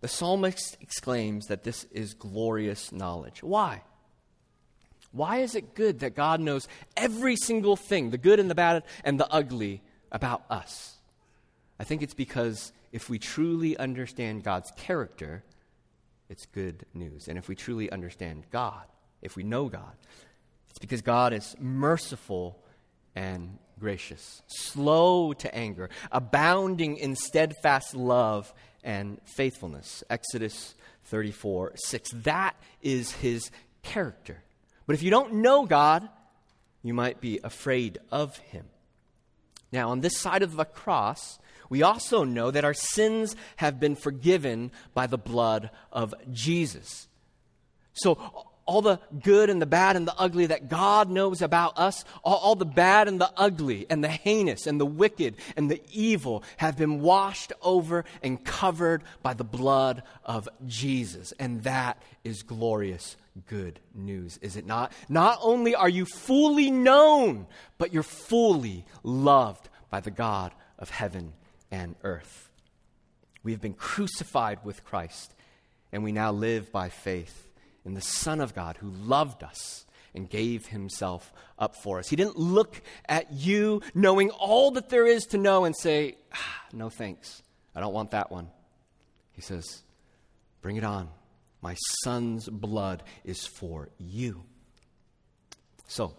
The 0.00 0.08
psalmist 0.08 0.76
exclaims 0.80 1.46
that 1.46 1.62
this 1.62 1.84
is 1.92 2.14
glorious 2.14 2.92
knowledge. 2.92 3.42
Why? 3.42 3.82
Why 5.12 5.38
is 5.38 5.54
it 5.54 5.74
good 5.74 6.00
that 6.00 6.16
God 6.16 6.40
knows 6.40 6.66
every 6.96 7.36
single 7.36 7.76
thing, 7.76 8.10
the 8.10 8.18
good 8.18 8.40
and 8.40 8.50
the 8.50 8.54
bad 8.54 8.82
and 9.04 9.18
the 9.18 9.30
ugly, 9.32 9.80
about 10.10 10.44
us? 10.50 10.93
I 11.78 11.84
think 11.84 12.02
it's 12.02 12.14
because 12.14 12.72
if 12.92 13.10
we 13.10 13.18
truly 13.18 13.76
understand 13.76 14.44
God's 14.44 14.70
character, 14.76 15.42
it's 16.28 16.46
good 16.46 16.86
news. 16.94 17.28
And 17.28 17.36
if 17.38 17.48
we 17.48 17.54
truly 17.54 17.90
understand 17.90 18.44
God, 18.50 18.84
if 19.22 19.36
we 19.36 19.42
know 19.42 19.68
God, 19.68 19.92
it's 20.70 20.78
because 20.78 21.02
God 21.02 21.32
is 21.32 21.56
merciful 21.58 22.58
and 23.14 23.58
gracious, 23.78 24.42
slow 24.46 25.32
to 25.34 25.54
anger, 25.54 25.90
abounding 26.10 26.96
in 26.96 27.16
steadfast 27.16 27.94
love 27.94 28.52
and 28.82 29.20
faithfulness. 29.24 30.04
Exodus 30.10 30.74
34 31.04 31.72
6. 31.76 32.10
That 32.22 32.56
is 32.82 33.12
his 33.12 33.50
character. 33.82 34.42
But 34.86 34.94
if 34.94 35.02
you 35.02 35.10
don't 35.10 35.34
know 35.34 35.66
God, 35.66 36.08
you 36.82 36.94
might 36.94 37.20
be 37.20 37.40
afraid 37.42 37.98
of 38.10 38.36
him. 38.38 38.66
Now, 39.74 39.90
on 39.90 40.02
this 40.02 40.20
side 40.20 40.44
of 40.44 40.54
the 40.54 40.64
cross, 40.64 41.40
we 41.68 41.82
also 41.82 42.22
know 42.22 42.52
that 42.52 42.64
our 42.64 42.74
sins 42.74 43.34
have 43.56 43.80
been 43.80 43.96
forgiven 43.96 44.70
by 44.94 45.08
the 45.08 45.18
blood 45.18 45.68
of 45.90 46.14
Jesus. 46.32 47.08
So, 47.92 48.16
all 48.66 48.82
the 48.82 48.98
good 49.22 49.50
and 49.50 49.60
the 49.60 49.66
bad 49.66 49.96
and 49.96 50.06
the 50.06 50.14
ugly 50.16 50.46
that 50.46 50.68
God 50.68 51.10
knows 51.10 51.42
about 51.42 51.78
us, 51.78 52.04
all, 52.22 52.36
all, 52.36 52.54
the 52.54 52.64
bad 52.64 53.08
and 53.08 53.20
the 53.20 53.30
ugly 53.36 53.86
and 53.90 54.02
the 54.02 54.08
heinous 54.08 54.66
and 54.66 54.80
the 54.80 54.86
wicked 54.86 55.36
and 55.56 55.70
the 55.70 55.82
evil 55.92 56.42
have 56.56 56.76
been 56.76 57.00
washed 57.00 57.52
over 57.62 58.04
and 58.22 58.42
covered 58.44 59.02
by 59.22 59.34
the 59.34 59.44
blood 59.44 60.02
of 60.24 60.48
Jesus. 60.66 61.32
And 61.38 61.62
that 61.64 62.02
is 62.22 62.42
glorious 62.42 63.16
good 63.48 63.80
news, 63.94 64.38
is 64.42 64.56
it 64.56 64.66
not? 64.66 64.92
Not 65.08 65.38
only 65.42 65.74
are 65.74 65.88
you 65.88 66.04
fully 66.04 66.70
known, 66.70 67.46
but 67.78 67.92
you're 67.92 68.02
fully 68.02 68.84
loved 69.02 69.68
by 69.90 70.00
the 70.00 70.10
God 70.10 70.52
of 70.78 70.90
heaven 70.90 71.32
and 71.70 71.96
earth. 72.02 72.48
We 73.42 73.52
have 73.52 73.60
been 73.60 73.74
crucified 73.74 74.60
with 74.64 74.84
Christ, 74.84 75.34
and 75.92 76.02
we 76.02 76.12
now 76.12 76.32
live 76.32 76.72
by 76.72 76.88
faith 76.88 77.43
in 77.84 77.94
the 77.94 78.00
Son 78.00 78.40
of 78.40 78.54
God 78.54 78.76
who 78.78 78.90
loved 78.90 79.42
us 79.42 79.86
and 80.14 80.30
gave 80.30 80.66
himself 80.66 81.32
up 81.58 81.74
for 81.76 81.98
us. 81.98 82.08
He 82.08 82.16
didn't 82.16 82.38
look 82.38 82.80
at 83.08 83.32
you 83.32 83.82
knowing 83.94 84.30
all 84.30 84.70
that 84.72 84.88
there 84.88 85.06
is 85.06 85.24
to 85.26 85.38
know 85.38 85.64
and 85.64 85.76
say, 85.76 86.16
ah, 86.32 86.62
No 86.72 86.88
thanks. 86.88 87.42
I 87.74 87.80
don't 87.80 87.92
want 87.92 88.12
that 88.12 88.30
one. 88.30 88.48
He 89.32 89.42
says, 89.42 89.82
Bring 90.62 90.76
it 90.76 90.84
on. 90.84 91.08
My 91.60 91.74
son's 92.02 92.48
blood 92.48 93.02
is 93.24 93.46
for 93.46 93.88
you. 93.98 94.44
So, 95.86 96.14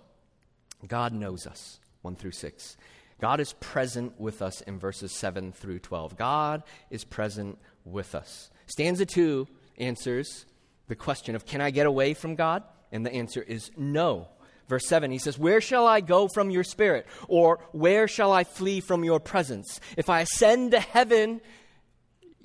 God 0.88 1.14
knows 1.14 1.48
us, 1.48 1.80
1 2.02 2.16
through 2.16 2.32
6. 2.32 2.78
God 3.22 3.40
is 3.40 3.54
present 3.54 4.20
with 4.20 4.42
us 4.42 4.62
in 4.62 4.78
verses 4.78 5.16
7 5.16 5.52
through 5.52 5.80
12. 5.80 6.18
God 6.18 6.64
is 6.90 7.04
present 7.04 7.58
with 7.86 8.14
us. 8.14 8.50
Stanza 8.68 9.06
2 9.06 9.48
answers 9.78 10.46
the 10.88 10.96
question 10.96 11.36
of, 11.36 11.46
Can 11.46 11.62
I 11.62 11.72
get 11.72 11.86
away 11.86 12.14
from 12.14 12.36
God? 12.36 12.64
And 12.92 13.06
the 13.06 13.14
answer 13.14 13.42
is 13.42 13.72
no. 13.76 14.30
Verse 14.68 14.88
7, 14.88 15.12
he 15.12 15.20
says, 15.20 15.38
Where 15.38 15.62
shall 15.62 15.86
I 15.88 16.02
go 16.02 16.28
from 16.28 16.50
your 16.50 16.64
spirit? 16.64 17.06
Or 17.28 17.60
where 17.72 18.08
shall 18.08 18.32
I 18.32 18.44
flee 18.44 18.80
from 18.82 19.04
your 19.04 19.20
presence? 19.20 19.80
If 19.98 20.10
I 20.10 20.22
ascend 20.22 20.72
to 20.72 20.80
heaven, 20.80 21.42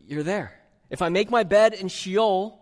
you're 0.06 0.22
there. 0.22 0.60
If 0.90 1.02
I 1.02 1.08
make 1.08 1.30
my 1.30 1.44
bed 1.44 1.72
in 1.72 1.88
Sheol, 1.88 2.60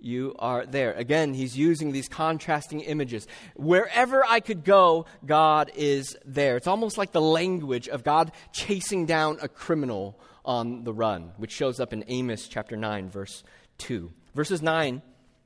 you 0.00 0.34
are 0.38 0.66
there. 0.66 0.92
Again, 0.94 1.34
he's 1.34 1.56
using 1.56 1.92
these 1.92 2.08
contrasting 2.08 2.80
images. 2.80 3.26
Wherever 3.54 4.24
I 4.24 4.40
could 4.40 4.64
go, 4.64 5.06
God 5.24 5.70
is 5.76 6.16
there. 6.24 6.56
It's 6.56 6.66
almost 6.66 6.98
like 6.98 7.12
the 7.12 7.20
language 7.20 7.88
of 7.88 8.02
God 8.02 8.32
chasing 8.52 9.06
down 9.06 9.38
a 9.40 9.48
criminal 9.48 10.18
on 10.44 10.84
the 10.84 10.92
run, 10.92 11.32
which 11.36 11.52
shows 11.52 11.80
up 11.80 11.92
in 11.92 12.04
Amos 12.08 12.48
chapter 12.48 12.76
9, 12.76 13.10
verse 13.10 13.44
2. 13.78 14.10
Verses 14.34 14.62
9, 14.62 15.02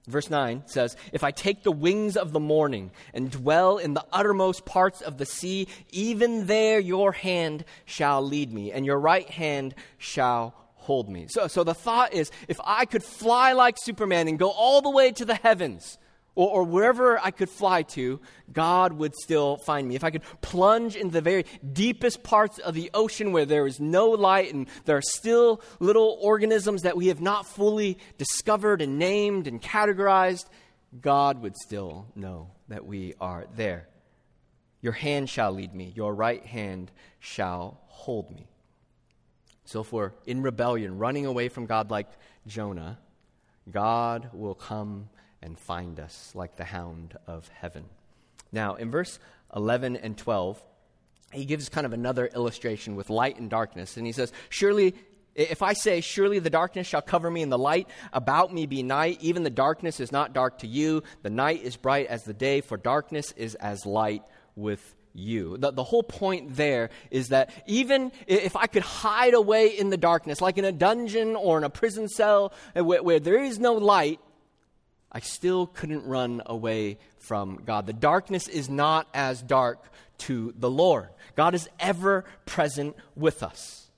verse 0.07 0.31
9 0.31 0.65
says, 0.67 0.97
If 1.13 1.25
I 1.25 1.31
take 1.31 1.63
the 1.63 1.73
wings 1.73 2.17
of 2.17 2.33
the 2.33 2.41
morning 2.41 2.91
and 3.13 3.31
dwell 3.31 3.79
in 3.79 3.95
the 3.95 4.05
uttermost 4.13 4.65
parts 4.65 5.01
of 5.01 5.19
the 5.19 5.27
sea, 5.27 5.69
even 5.91 6.47
there 6.47 6.79
your 6.79 7.13
hand 7.13 7.65
shall 7.85 8.23
lead 8.23 8.53
me, 8.53 8.73
and 8.73 8.85
your 8.85 8.99
right 8.99 9.29
hand 9.29 9.75
shall 9.99 10.55
hold 10.75 11.09
me. 11.09 11.27
So, 11.29 11.49
so 11.49 11.65
the 11.65 11.75
thought 11.75 12.13
is 12.13 12.31
if 12.49 12.61
I 12.65 12.85
could 12.85 13.03
fly 13.03 13.53
like 13.53 13.77
Superman 13.79 14.29
and 14.29 14.39
go 14.39 14.51
all 14.51 14.83
the 14.83 14.91
way 14.91 15.13
to 15.13 15.25
the 15.25 15.35
heavens, 15.35 15.99
or, 16.35 16.51
or, 16.51 16.65
wherever 16.65 17.19
I 17.19 17.31
could 17.31 17.49
fly 17.49 17.83
to, 17.83 18.21
God 18.53 18.93
would 18.95 19.15
still 19.15 19.57
find 19.59 19.87
me. 19.87 19.95
If 19.95 20.03
I 20.03 20.11
could 20.11 20.23
plunge 20.41 20.97
into 20.97 21.13
the 21.13 21.21
very 21.21 21.47
deepest 21.73 22.23
parts 22.23 22.59
of 22.59 22.75
the 22.75 22.91
ocean 22.93 23.33
where 23.33 23.45
there 23.47 23.67
is 23.67 23.79
no 23.79 24.11
light 24.11 24.53
and 24.53 24.67
there 24.85 24.97
are 24.97 25.03
still 25.03 25.61
little 25.79 26.19
organisms 26.21 26.83
that 26.83 26.97
we 26.97 27.07
have 27.07 27.21
not 27.21 27.47
fully 27.47 27.99
discovered 28.19 28.83
and 28.83 28.99
named 28.99 29.47
and 29.47 29.63
categorized, 29.63 30.47
God 31.01 31.41
would 31.43 31.57
still 31.57 32.07
know 32.15 32.51
that 32.69 32.85
we 32.85 33.15
are 33.21 33.47
there. 33.57 33.89
Your 34.81 34.93
hand 34.93 35.31
shall 35.31 35.53
lead 35.53 35.75
me, 35.75 35.93
your 35.95 36.15
right 36.15 36.45
hand 36.45 36.91
shall 37.21 37.81
hold 37.87 38.31
me. 38.31 38.49
So 39.65 39.81
if 39.81 39.93
we're 39.93 40.13
in 40.27 40.43
rebellion, 40.43 40.99
running 40.99 41.27
away 41.27 41.49
from 41.49 41.67
God 41.67 41.91
like 41.91 42.09
Jonah, 42.47 42.99
God 43.71 44.29
will 44.33 44.55
come 44.55 45.09
and 45.45 45.59
find 45.59 46.01
us 46.01 46.33
like 46.35 46.57
the 46.57 46.65
hound 46.65 47.17
of 47.27 47.49
heaven. 47.49 47.85
Now, 48.51 48.75
in 48.75 48.91
verse 48.91 49.19
11 49.55 49.97
and 49.97 50.17
12, 50.17 50.61
he 51.33 51.45
gives 51.45 51.69
kind 51.69 51.85
of 51.85 51.93
another 51.93 52.27
illustration 52.27 52.97
with 52.97 53.11
light 53.11 53.39
and 53.39 53.51
darkness. 53.51 53.97
And 53.97 54.07
he 54.07 54.13
says, 54.13 54.33
Surely, 54.49 54.95
if 55.35 55.63
I 55.63 55.73
say, 55.75 56.01
Surely 56.01 56.39
the 56.39 56.51
darkness 56.51 56.87
shall 56.87 57.03
cover 57.03 57.31
me, 57.31 57.43
and 57.43 57.53
the 57.53 57.59
light 57.59 57.89
about 58.13 58.55
me 58.55 58.67
be 58.67 58.83
night, 58.83 59.19
even 59.21 59.43
the 59.43 59.51
darkness 59.51 60.01
is 60.01 60.13
not 60.13 60.33
dark 60.33 60.59
to 60.59 60.67
you. 60.67 61.03
The 61.23 61.31
night 61.31 61.63
is 61.63 61.77
bright 61.77 62.07
as 62.07 62.25
the 62.25 62.35
day, 62.35 62.61
for 62.61 62.77
darkness 62.77 63.33
is 63.37 63.55
as 63.57 63.85
light 63.85 64.23
with 64.57 64.95
you. 65.13 65.57
The, 65.59 65.73
the 65.73 65.85
whole 65.85 66.03
point 66.03 66.57
there 66.57 66.91
is 67.11 67.29
that 67.29 67.51
even 67.67 68.13
if 68.27 68.57
I 68.57 68.67
could 68.67 68.83
hide 68.83 69.35
away 69.35 69.69
in 69.69 69.91
the 69.91 69.97
darkness, 69.97 70.41
like 70.41 70.59
in 70.59 70.65
a 70.65 70.73
dungeon 70.73 71.37
or 71.37 71.59
in 71.59 71.65
a 71.65 71.71
prison 71.71 72.09
cell 72.09 72.53
uh, 72.77 72.85
where, 72.85 73.03
where 73.03 73.21
there 73.21 73.43
is 73.43 73.59
no 73.59 73.75
light, 73.75 74.21
I 75.15 75.21
still 75.21 75.69
couldn't 75.69 76.05
run 76.05 76.43
away 76.45 76.99
from 77.19 77.63
God. 77.65 77.87
The 77.87 77.93
darkness 77.93 78.49
is 78.49 78.69
not 78.69 79.07
as 79.15 79.41
dark 79.41 79.85
to 80.19 80.53
the 80.59 80.71
Lord. 80.71 81.09
God 81.37 81.55
is 81.55 81.69
ever 81.79 82.25
present 82.47 82.97
with 83.15 83.45
us. 83.45 83.89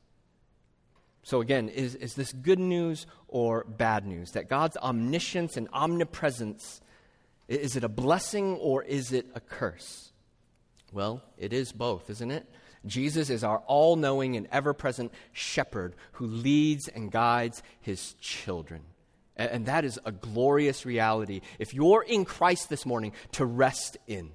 So, 1.22 1.40
again, 1.40 1.70
is, 1.70 1.94
is 1.94 2.14
this 2.14 2.32
good 2.32 2.58
news 2.58 3.06
or 3.28 3.64
bad 3.64 4.06
news? 4.06 4.32
That 4.32 4.48
God's 4.48 4.76
omniscience 4.76 5.56
and 5.56 5.68
omnipresence, 5.72 6.82
is 7.48 7.74
it 7.76 7.82
a 7.82 7.88
blessing 7.88 8.54
or 8.56 8.84
is 8.84 9.10
it 9.10 9.26
a 9.34 9.40
curse? 9.40 10.12
Well, 10.92 11.22
it 11.38 11.52
is 11.52 11.72
both, 11.72 12.10
isn't 12.10 12.30
it? 12.30 12.46
Jesus 12.84 13.30
is 13.30 13.42
our 13.42 13.58
all 13.66 13.96
knowing 13.96 14.36
and 14.36 14.46
ever 14.52 14.72
present 14.72 15.12
shepherd 15.32 15.96
who 16.12 16.26
leads 16.26 16.88
and 16.88 17.10
guides 17.10 17.62
his 17.80 18.14
children. 18.20 18.82
And 19.36 19.66
that 19.66 19.84
is 19.84 20.00
a 20.04 20.12
glorious 20.12 20.86
reality. 20.86 21.42
If 21.58 21.74
you're 21.74 22.02
in 22.02 22.24
Christ 22.24 22.70
this 22.70 22.86
morning, 22.86 23.12
to 23.32 23.44
rest 23.44 23.98
in. 24.06 24.30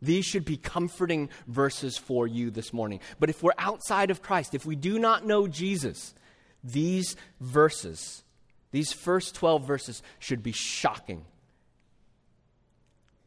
These 0.00 0.24
should 0.24 0.44
be 0.44 0.56
comforting 0.56 1.28
verses 1.46 1.98
for 1.98 2.26
you 2.26 2.50
this 2.50 2.72
morning. 2.72 3.00
But 3.18 3.30
if 3.30 3.42
we're 3.42 3.52
outside 3.58 4.10
of 4.10 4.22
Christ, 4.22 4.54
if 4.54 4.64
we 4.64 4.76
do 4.76 4.98
not 4.98 5.26
know 5.26 5.48
Jesus, 5.48 6.14
these 6.62 7.16
verses, 7.40 8.22
these 8.70 8.92
first 8.92 9.34
12 9.34 9.66
verses, 9.66 10.02
should 10.18 10.42
be 10.42 10.52
shocking. 10.52 11.24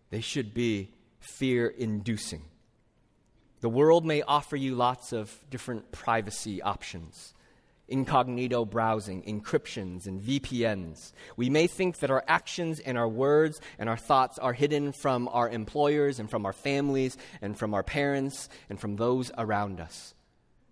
They 0.10 0.22
should 0.22 0.54
be 0.54 0.92
fear 1.20 1.68
inducing. 1.68 2.44
The 3.60 3.70
world 3.70 4.06
may 4.06 4.24
offer 4.24 4.56
you 4.56 4.75
lots 4.75 5.13
of 5.13 5.38
different 5.50 5.92
privacy 5.92 6.62
options 6.62 7.34
incognito 7.92 8.66
browsing, 8.66 9.22
encryptions, 9.24 10.08
and 10.08 10.22
VPNs. 10.22 11.12
We 11.36 11.50
may 11.50 11.68
think 11.68 12.00
that 12.00 12.10
our 12.10 12.24
actions 12.28 12.80
and 12.80 12.98
our 12.98 13.08
words 13.08 13.60
and 13.78 13.90
our 13.90 13.98
thoughts 13.98 14.40
are 14.40 14.54
hidden 14.54 14.94
from 14.94 15.28
our 15.28 15.50
employers 15.50 16.20
and 16.20 16.30
from 16.30 16.46
our 16.46 16.54
families 16.54 17.18
and 17.42 17.58
from 17.58 17.74
our 17.74 17.84
parents 17.84 18.50
and 18.70 18.80
from 18.80 18.96
those 18.96 19.32
around 19.38 19.80
us. 19.80 20.14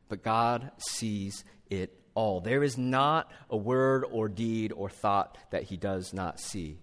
But 0.08 0.24
God 0.24 0.72
sees 0.78 1.44
it 1.70 2.00
all. 2.16 2.42
There 2.42 2.64
is 2.64 2.78
not 2.78 3.32
a 3.50 3.58
word 3.58 4.06
or 4.10 4.28
deed 4.28 4.72
or 4.72 4.90
thought 4.90 5.38
that 5.52 5.64
he 5.64 5.78
does 5.78 6.14
not 6.14 6.40
see. 6.40 6.80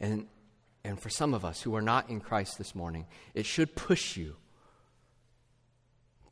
And, 0.00 0.26
and 0.84 1.00
for 1.00 1.10
some 1.10 1.34
of 1.34 1.44
us 1.44 1.62
who 1.62 1.74
are 1.76 1.82
not 1.82 2.08
in 2.10 2.20
Christ 2.20 2.58
this 2.58 2.74
morning, 2.74 3.06
it 3.34 3.46
should 3.46 3.74
push 3.76 4.16
you 4.16 4.36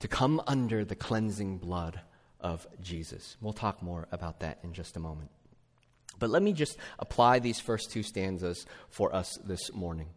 to 0.00 0.08
come 0.08 0.42
under 0.46 0.84
the 0.84 0.94
cleansing 0.94 1.58
blood 1.58 2.00
of 2.40 2.66
Jesus. 2.80 3.36
We'll 3.40 3.52
talk 3.52 3.82
more 3.82 4.08
about 4.12 4.40
that 4.40 4.58
in 4.62 4.72
just 4.72 4.96
a 4.96 5.00
moment. 5.00 5.30
But 6.18 6.30
let 6.30 6.42
me 6.42 6.52
just 6.52 6.78
apply 6.98 7.38
these 7.38 7.60
first 7.60 7.90
two 7.90 8.02
stanzas 8.02 8.66
for 8.88 9.14
us 9.14 9.38
this 9.44 9.72
morning. 9.72 10.08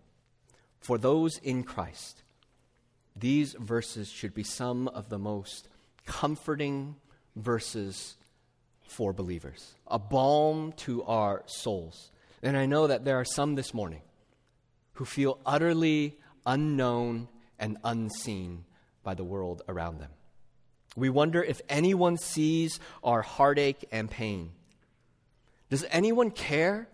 For 0.80 0.98
those 0.98 1.38
in 1.40 1.64
Christ, 1.64 2.24
these 3.16 3.54
verses 3.54 4.10
should 4.10 4.34
be 4.34 4.44
some 4.44 4.88
of 4.88 5.10
the 5.10 5.20
most 5.20 5.68
comforting 6.06 6.96
verses 7.36 8.16
for 8.88 9.14
believers, 9.14 9.76
a 9.88 10.00
balm 10.00 10.72
to 10.74 11.04
our 11.04 11.44
souls. 11.46 12.12
And 12.42 12.58
I 12.58 12.66
know 12.66 12.88
that 12.88 13.06
there 13.06 13.20
are 13.20 13.26
some 13.26 13.56
this 13.56 13.74
morning 13.74 14.02
who 14.94 15.06
feel 15.06 15.40
utterly 15.46 16.18
unknown 16.46 17.28
and 17.60 17.78
unseen 17.84 18.64
by 19.04 19.14
the 19.14 19.24
world 19.24 19.62
around 19.68 20.00
them. 20.00 20.12
We 20.96 21.10
wonder 21.10 21.44
if 21.44 21.62
anyone 21.70 22.18
sees 22.18 22.80
our 23.04 23.22
heartache 23.22 23.86
and 23.92 24.10
pain. 24.10 24.52
Does 25.70 25.86
anyone 25.92 26.32
care 26.32 26.90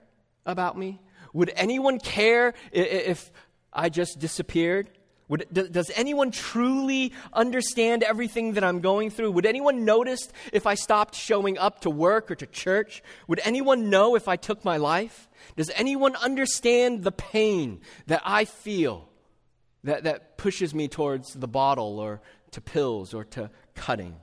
about 0.46 0.78
me? 0.78 1.02
Would 1.34 1.52
anyone 1.56 2.00
care 2.00 2.54
if 2.72 3.32
I 3.74 3.90
just 3.90 4.20
disappeared? 4.20 4.90
Would, 5.28 5.48
does 5.52 5.90
anyone 5.96 6.30
truly 6.30 7.12
understand 7.34 8.04
everything 8.04 8.54
that 8.54 8.64
I'm 8.64 8.80
going 8.80 9.10
through? 9.10 9.32
Would 9.32 9.48
anyone 9.48 9.84
notice 9.84 10.30
if 10.54 10.68
I 10.68 10.76
stopped 10.76 11.16
showing 11.16 11.58
up 11.58 11.82
to 11.82 11.90
work 11.90 12.30
or 12.30 12.36
to 12.36 12.46
church? 12.46 13.02
Would 13.28 13.42
anyone 13.44 13.90
know 13.90 14.16
if 14.16 14.28
I 14.28 14.36
took 14.36 14.64
my 14.64 14.78
life? 14.78 15.28
Does 15.56 15.72
anyone 15.74 16.16
understand 16.18 17.04
the 17.04 17.12
pain 17.12 17.82
that 18.06 18.22
I 18.24 18.46
feel 18.46 19.10
that, 19.86 20.04
that 20.04 20.38
pushes 20.38 20.76
me 20.76 20.88
towards 20.88 21.34
the 21.34 21.48
bottle 21.48 22.00
or 22.00 22.22
to 22.52 22.62
pills 22.62 23.14
or 23.14 23.24
to 23.26 23.50
cutting? 23.74 24.18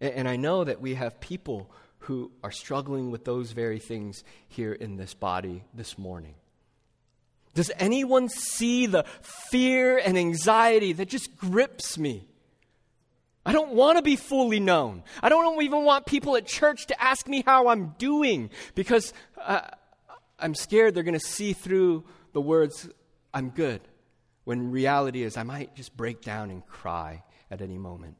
And, 0.00 0.14
and 0.14 0.28
I 0.28 0.36
know 0.36 0.64
that 0.64 0.80
we 0.80 0.94
have 0.94 1.20
people 1.20 1.70
who 2.00 2.30
are 2.44 2.52
struggling 2.52 3.10
with 3.10 3.24
those 3.24 3.52
very 3.52 3.78
things 3.78 4.22
here 4.48 4.72
in 4.72 4.96
this 4.96 5.14
body 5.14 5.64
this 5.74 5.98
morning. 5.98 6.34
Does 7.54 7.70
anyone 7.78 8.28
see 8.28 8.86
the 8.86 9.04
fear 9.50 9.96
and 9.96 10.18
anxiety 10.18 10.92
that 10.92 11.08
just 11.08 11.36
grips 11.36 11.96
me? 11.96 12.28
I 13.46 13.52
don't 13.52 13.72
want 13.72 13.96
to 13.96 14.02
be 14.02 14.16
fully 14.16 14.60
known. 14.60 15.04
I 15.22 15.28
don't 15.28 15.62
even 15.62 15.84
want 15.84 16.04
people 16.04 16.36
at 16.36 16.46
church 16.46 16.86
to 16.86 17.02
ask 17.02 17.26
me 17.26 17.42
how 17.46 17.68
I'm 17.68 17.94
doing 17.96 18.50
because 18.74 19.14
uh, 19.40 19.62
I'm 20.38 20.54
scared 20.54 20.94
they're 20.94 21.02
going 21.02 21.18
to 21.18 21.20
see 21.20 21.54
through 21.54 22.04
the 22.32 22.40
words, 22.40 22.88
I'm 23.32 23.50
good, 23.50 23.80
when 24.46 24.70
reality 24.70 25.24
is 25.24 25.36
I 25.36 25.42
might 25.42 25.74
just 25.74 25.96
break 25.96 26.22
down 26.22 26.50
and 26.52 26.64
cry 26.64 27.24
at 27.50 27.60
any 27.60 27.78
moment. 27.78 28.14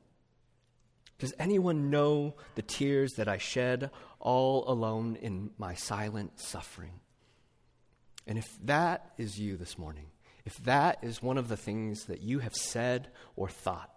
Does 1.21 1.33
anyone 1.39 1.89
know 1.89 2.35
the 2.57 2.63
tears 2.63 3.13
that 3.13 3.29
I 3.29 3.39
shed 3.39 3.93
all 4.19 4.69
alone 4.69 5.15
in 5.23 5.51
my 5.57 5.75
silent 5.75 6.41
suffering? 6.41 6.99
And 8.27 8.39
if 8.39 8.49
that 8.65 9.13
is 9.17 9.39
you 9.39 9.57
this 9.57 9.79
morning, 9.79 10.07
if 10.45 10.57
that 10.65 10.99
is 11.01 11.23
one 11.23 11.39
of 11.39 11.47
the 11.47 11.57
things 11.57 12.07
that 12.07 12.23
you 12.23 12.41
have 12.41 12.57
said 12.57 13.07
or 13.37 13.49
thought, 13.49 13.95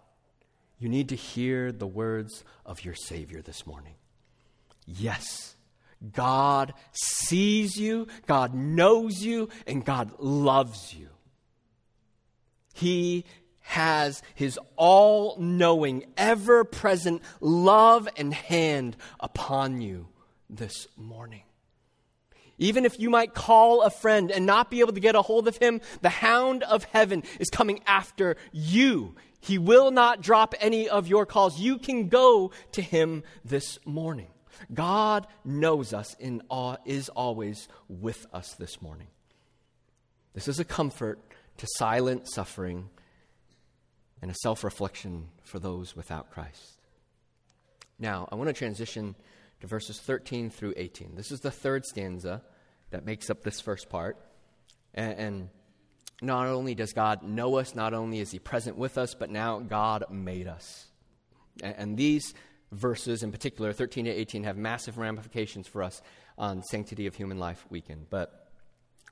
you 0.78 0.88
need 0.88 1.08
to 1.08 1.16
hear 1.16 1.72
the 1.72 1.84
words 1.84 2.44
of 2.64 2.84
your 2.84 2.94
Savior 2.94 3.42
this 3.42 3.66
morning. 3.66 3.96
Yes, 4.86 5.56
God 6.12 6.74
sees 6.92 7.76
you, 7.76 8.06
God 8.28 8.54
knows 8.54 9.20
you, 9.20 9.48
and 9.66 9.84
God 9.84 10.12
loves 10.20 10.94
you. 10.94 11.08
He 12.80 13.26
has 13.60 14.22
his 14.34 14.58
all 14.76 15.36
knowing, 15.38 16.06
ever 16.16 16.64
present 16.64 17.20
love 17.40 18.08
and 18.16 18.32
hand 18.32 18.96
upon 19.20 19.82
you 19.82 20.08
this 20.48 20.88
morning. 20.96 21.42
Even 22.56 22.86
if 22.86 22.98
you 22.98 23.10
might 23.10 23.34
call 23.34 23.82
a 23.82 23.90
friend 23.90 24.30
and 24.30 24.46
not 24.46 24.70
be 24.70 24.80
able 24.80 24.94
to 24.94 25.00
get 25.00 25.14
a 25.14 25.20
hold 25.20 25.46
of 25.46 25.58
him, 25.58 25.82
the 26.00 26.08
hound 26.08 26.62
of 26.62 26.84
heaven 26.84 27.22
is 27.38 27.50
coming 27.50 27.80
after 27.86 28.36
you. 28.50 29.14
He 29.40 29.58
will 29.58 29.90
not 29.90 30.22
drop 30.22 30.54
any 30.58 30.88
of 30.88 31.06
your 31.06 31.26
calls. 31.26 31.60
You 31.60 31.76
can 31.76 32.08
go 32.08 32.50
to 32.72 32.80
him 32.80 33.24
this 33.44 33.78
morning. 33.84 34.28
God 34.72 35.26
knows 35.44 35.92
us 35.92 36.16
and 36.18 36.42
is 36.86 37.10
always 37.10 37.68
with 37.88 38.26
us 38.32 38.54
this 38.54 38.80
morning. 38.80 39.08
This 40.32 40.48
is 40.48 40.60
a 40.60 40.64
comfort 40.64 41.18
to 41.60 41.66
silent 41.76 42.26
suffering 42.26 42.88
and 44.22 44.30
a 44.30 44.34
self 44.42 44.64
reflection 44.64 45.28
for 45.44 45.58
those 45.58 45.94
without 45.94 46.30
Christ. 46.30 46.80
Now, 47.98 48.26
I 48.32 48.36
want 48.36 48.48
to 48.48 48.54
transition 48.54 49.14
to 49.60 49.66
verses 49.66 50.00
13 50.00 50.48
through 50.48 50.72
18. 50.78 51.16
This 51.16 51.30
is 51.30 51.40
the 51.40 51.50
third 51.50 51.84
stanza 51.84 52.42
that 52.90 53.04
makes 53.04 53.28
up 53.28 53.42
this 53.42 53.60
first 53.60 53.90
part. 53.90 54.16
And, 54.94 55.18
and 55.18 55.48
not 56.22 56.46
only 56.46 56.74
does 56.74 56.94
God 56.94 57.22
know 57.22 57.56
us, 57.56 57.74
not 57.74 57.92
only 57.92 58.20
is 58.20 58.30
He 58.30 58.38
present 58.38 58.78
with 58.78 58.96
us, 58.96 59.14
but 59.14 59.28
now 59.28 59.58
God 59.58 60.04
made 60.10 60.48
us. 60.48 60.86
And, 61.62 61.74
and 61.76 61.96
these 61.98 62.32
verses, 62.72 63.22
in 63.22 63.32
particular, 63.32 63.74
13 63.74 64.06
to 64.06 64.10
18, 64.10 64.44
have 64.44 64.56
massive 64.56 64.96
ramifications 64.96 65.68
for 65.68 65.82
us 65.82 66.00
on 66.38 66.62
Sanctity 66.62 67.06
of 67.06 67.16
Human 67.16 67.38
Life 67.38 67.66
weekend. 67.68 68.06
But 68.08 68.39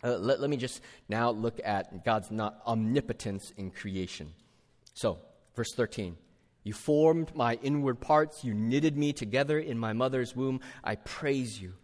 uh, 0.02 0.16
let, 0.18 0.40
let 0.40 0.50
me 0.50 0.56
just 0.56 0.80
now 1.08 1.30
look 1.30 1.60
at 1.64 2.04
God's 2.04 2.30
not 2.30 2.60
omnipotence 2.66 3.52
in 3.56 3.70
creation. 3.70 4.32
So, 4.94 5.18
verse 5.54 5.72
13. 5.74 6.16
You 6.64 6.72
formed 6.72 7.34
my 7.34 7.58
inward 7.62 8.00
parts. 8.00 8.44
You 8.44 8.54
knitted 8.54 8.96
me 8.96 9.12
together 9.12 9.58
in 9.58 9.78
my 9.78 9.92
mother's 9.92 10.36
womb. 10.36 10.60
I 10.84 10.96
praise 10.96 11.60
you, 11.60 11.74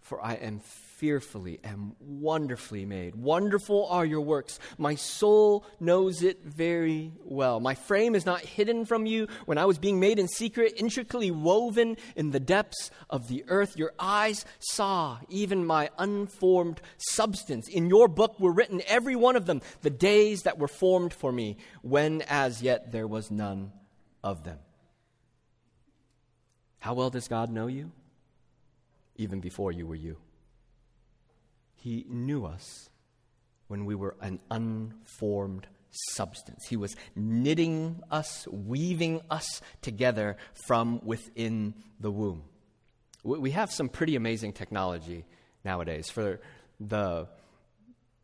for 0.00 0.24
I 0.24 0.34
am 0.34 0.60
fearfully 1.00 1.58
and 1.64 1.96
wonderfully 1.98 2.84
made. 2.84 3.14
Wonderful 3.14 3.86
are 3.88 4.04
your 4.04 4.20
works. 4.20 4.58
My 4.76 4.94
soul 4.94 5.64
knows 5.80 6.22
it 6.22 6.44
very 6.44 7.12
well. 7.24 7.58
My 7.58 7.74
frame 7.74 8.14
is 8.14 8.26
not 8.26 8.42
hidden 8.42 8.84
from 8.84 9.06
you. 9.06 9.26
When 9.46 9.56
I 9.56 9.64
was 9.64 9.78
being 9.78 9.98
made 9.98 10.18
in 10.18 10.28
secret, 10.28 10.74
intricately 10.76 11.30
woven 11.30 11.96
in 12.16 12.32
the 12.32 12.38
depths 12.38 12.90
of 13.08 13.28
the 13.28 13.44
earth, 13.48 13.78
your 13.78 13.94
eyes 13.98 14.44
saw 14.58 15.18
even 15.30 15.64
my 15.64 15.88
unformed 15.98 16.82
substance. 16.98 17.66
In 17.66 17.88
your 17.88 18.06
book 18.06 18.38
were 18.38 18.52
written, 18.52 18.82
every 18.86 19.16
one 19.16 19.36
of 19.36 19.46
them, 19.46 19.62
the 19.80 19.88
days 19.88 20.42
that 20.42 20.58
were 20.58 20.68
formed 20.68 21.14
for 21.14 21.32
me, 21.32 21.56
when 21.80 22.22
as 22.28 22.62
yet 22.62 22.92
there 22.92 23.06
was 23.06 23.30
none 23.30 23.72
of 24.22 24.44
them. 24.44 24.58
How 26.78 26.92
well 26.92 27.08
does 27.08 27.26
God 27.26 27.50
know 27.50 27.68
you? 27.68 27.90
Even 29.16 29.40
before 29.40 29.72
you 29.72 29.86
were 29.86 29.94
you. 29.94 30.18
He 31.80 32.04
knew 32.08 32.44
us 32.44 32.90
when 33.68 33.86
we 33.86 33.94
were 33.94 34.16
an 34.20 34.40
unformed 34.50 35.66
substance. 35.90 36.66
He 36.68 36.76
was 36.76 36.94
knitting 37.16 38.02
us, 38.10 38.46
weaving 38.48 39.22
us 39.30 39.62
together 39.80 40.36
from 40.66 41.00
within 41.04 41.74
the 41.98 42.10
womb. 42.10 42.42
We 43.24 43.50
have 43.52 43.72
some 43.72 43.88
pretty 43.88 44.14
amazing 44.14 44.52
technology 44.52 45.24
nowadays. 45.64 46.10
For 46.10 46.40
the 46.78 47.28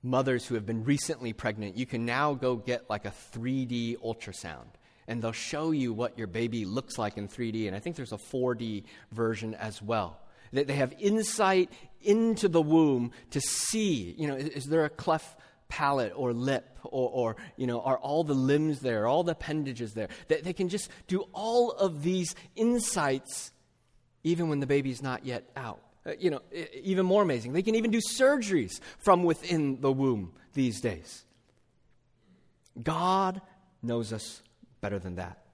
mothers 0.03 0.47
who 0.47 0.55
have 0.55 0.67
been 0.67 0.85
recently 0.85 1.33
pregnant, 1.33 1.77
you 1.77 1.87
can 1.87 2.05
now 2.05 2.35
go 2.35 2.57
get 2.57 2.91
like 2.91 3.07
a 3.07 3.13
3D 3.35 3.99
ultrasound. 3.99 4.69
And 5.09 5.23
they'll 5.23 5.33
show 5.33 5.71
you 5.71 5.93
what 5.93 6.19
your 6.19 6.27
baby 6.27 6.65
looks 6.67 6.99
like 6.99 7.17
in 7.17 7.29
3D. 7.29 7.69
And 7.69 7.77
I 7.77 7.79
think 7.79 7.97
there's 7.97 8.13
a 8.13 8.19
4D 8.19 8.85
version 9.13 9.55
as 9.55 9.81
well. 9.81 10.19
That 10.57 10.67
they 10.67 10.75
have 10.75 10.93
insight 10.99 11.71
into 12.01 12.49
the 12.49 12.63
womb 12.63 13.13
to 13.31 13.41
see, 13.41 14.15
you 14.19 14.27
know, 14.27 14.37
is, 14.37 14.65
there 14.65 14.85
a 14.85 14.91
cleft 14.91 15.39
palate 15.69 16.13
or 16.15 16.33
lip 16.33 16.79
or, 16.85 17.11
or, 17.11 17.37
you 17.57 17.67
know, 17.67 17.81
are 17.81 17.99
all 17.99 18.25
the 18.25 18.35
limbs 18.35 18.81
there, 18.81 19.07
all 19.07 19.25
the 19.25 19.33
appendages 19.33 19.95
there? 19.95 20.09
That 20.29 20.45
they 20.45 20.53
can 20.53 20.69
just 20.69 20.91
do 21.09 21.27
all 21.33 21.73
of 21.73 22.03
these 22.03 22.35
insights 22.55 23.53
even 24.25 24.49
when 24.49 24.61
the 24.61 24.67
baby's 24.67 25.03
not 25.03 25.25
yet 25.25 25.45
out. 25.57 25.81
Uh, 26.05 26.13
you 26.19 26.31
know, 26.31 26.41
even 26.83 27.07
more 27.07 27.23
amazing, 27.23 27.53
they 27.53 27.63
can 27.63 27.75
even 27.75 27.91
do 27.91 28.01
surgeries 28.01 28.81
from 28.99 29.25
within 29.25 29.81
the 29.81 29.93
womb 29.93 30.33
these 30.55 30.81
days. 30.81 31.25
God 32.83 33.41
knows 33.83 34.13
us 34.13 34.43
better 34.81 34.99
than 34.99 35.17
that. 35.17 35.46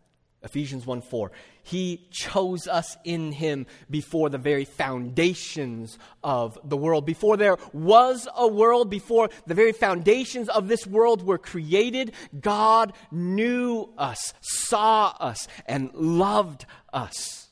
Ephesians 0.42 0.86
1 0.86 1.02
4. 1.02 1.30
He 1.62 2.06
chose 2.10 2.66
us 2.66 2.96
in 3.04 3.32
Him 3.32 3.66
before 3.88 4.28
the 4.28 4.38
very 4.38 4.64
foundations 4.64 5.98
of 6.24 6.58
the 6.64 6.76
world. 6.76 7.06
Before 7.06 7.36
there 7.36 7.56
was 7.72 8.26
a 8.36 8.48
world, 8.48 8.90
before 8.90 9.30
the 9.46 9.54
very 9.54 9.72
foundations 9.72 10.48
of 10.48 10.68
this 10.68 10.86
world 10.86 11.24
were 11.24 11.38
created, 11.38 12.12
God 12.38 12.92
knew 13.10 13.92
us, 13.96 14.34
saw 14.40 15.14
us, 15.20 15.46
and 15.66 15.92
loved 15.94 16.66
us. 16.92 17.48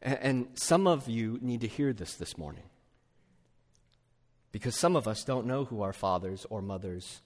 And 0.00 0.48
some 0.54 0.86
of 0.86 1.08
you 1.08 1.38
need 1.40 1.62
to 1.62 1.68
hear 1.68 1.92
this 1.92 2.14
this 2.14 2.36
morning. 2.36 2.64
Because 4.52 4.78
some 4.78 4.96
of 4.96 5.08
us 5.08 5.24
don't 5.24 5.46
know 5.46 5.64
who 5.64 5.82
our 5.82 5.92
fathers 5.92 6.46
or 6.48 6.62
mothers 6.62 7.22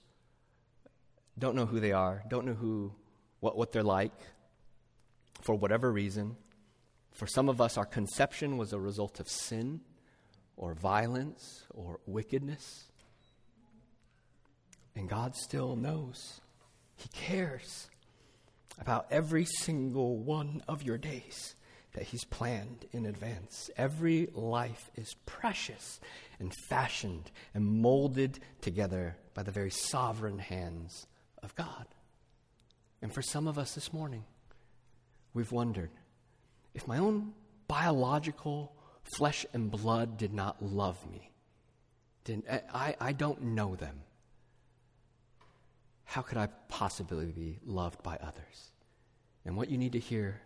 don't 1.37 1.55
know 1.55 1.65
who 1.65 1.79
they 1.79 1.91
are, 1.91 2.23
don't 2.27 2.45
know 2.45 2.53
who 2.53 2.91
what, 3.39 3.57
what 3.57 3.71
they're 3.71 3.83
like 3.83 4.13
for 5.41 5.55
whatever 5.55 5.91
reason. 5.91 6.35
For 7.11 7.27
some 7.27 7.49
of 7.49 7.59
us, 7.61 7.77
our 7.77 7.85
conception 7.85 8.57
was 8.57 8.73
a 8.73 8.79
result 8.79 9.19
of 9.19 9.27
sin 9.27 9.81
or 10.57 10.73
violence 10.73 11.65
or 11.73 11.99
wickedness. 12.05 12.85
And 14.95 15.09
God 15.09 15.35
still 15.35 15.75
knows. 15.75 16.41
He 16.95 17.09
cares 17.09 17.89
about 18.79 19.07
every 19.11 19.45
single 19.45 20.17
one 20.17 20.61
of 20.67 20.83
your 20.83 20.97
days 20.97 21.55
that 21.93 22.03
He's 22.03 22.25
planned 22.25 22.85
in 22.91 23.05
advance. 23.05 23.69
Every 23.77 24.27
life 24.33 24.89
is 24.95 25.15
precious 25.25 25.99
and 26.39 26.53
fashioned 26.69 27.31
and 27.53 27.65
molded 27.65 28.39
together 28.61 29.17
by 29.33 29.43
the 29.43 29.51
very 29.51 29.71
sovereign 29.71 30.39
hands 30.39 31.07
of 31.41 31.55
God. 31.55 31.85
And 33.01 33.13
for 33.13 33.21
some 33.21 33.47
of 33.47 33.57
us 33.57 33.75
this 33.75 33.93
morning, 33.93 34.25
we've 35.33 35.51
wondered 35.51 35.91
if 36.73 36.87
my 36.87 36.97
own 36.97 37.33
biological 37.67 38.73
flesh 39.17 39.45
and 39.53 39.71
blood 39.71 40.17
did 40.17 40.33
not 40.33 40.61
love 40.61 40.97
me, 41.09 41.31
didn't, 42.25 42.45
I, 42.73 42.95
I 42.99 43.11
don't 43.13 43.41
know 43.41 43.75
them, 43.75 44.01
how 46.03 46.21
could 46.21 46.37
I 46.37 46.47
possibly 46.67 47.27
be 47.27 47.59
loved 47.65 48.01
by 48.03 48.17
others? 48.17 48.71
And 49.45 49.55
what 49.55 49.69
you 49.69 49.77
need 49.77 49.93
to 49.93 49.99
hear 49.99 50.41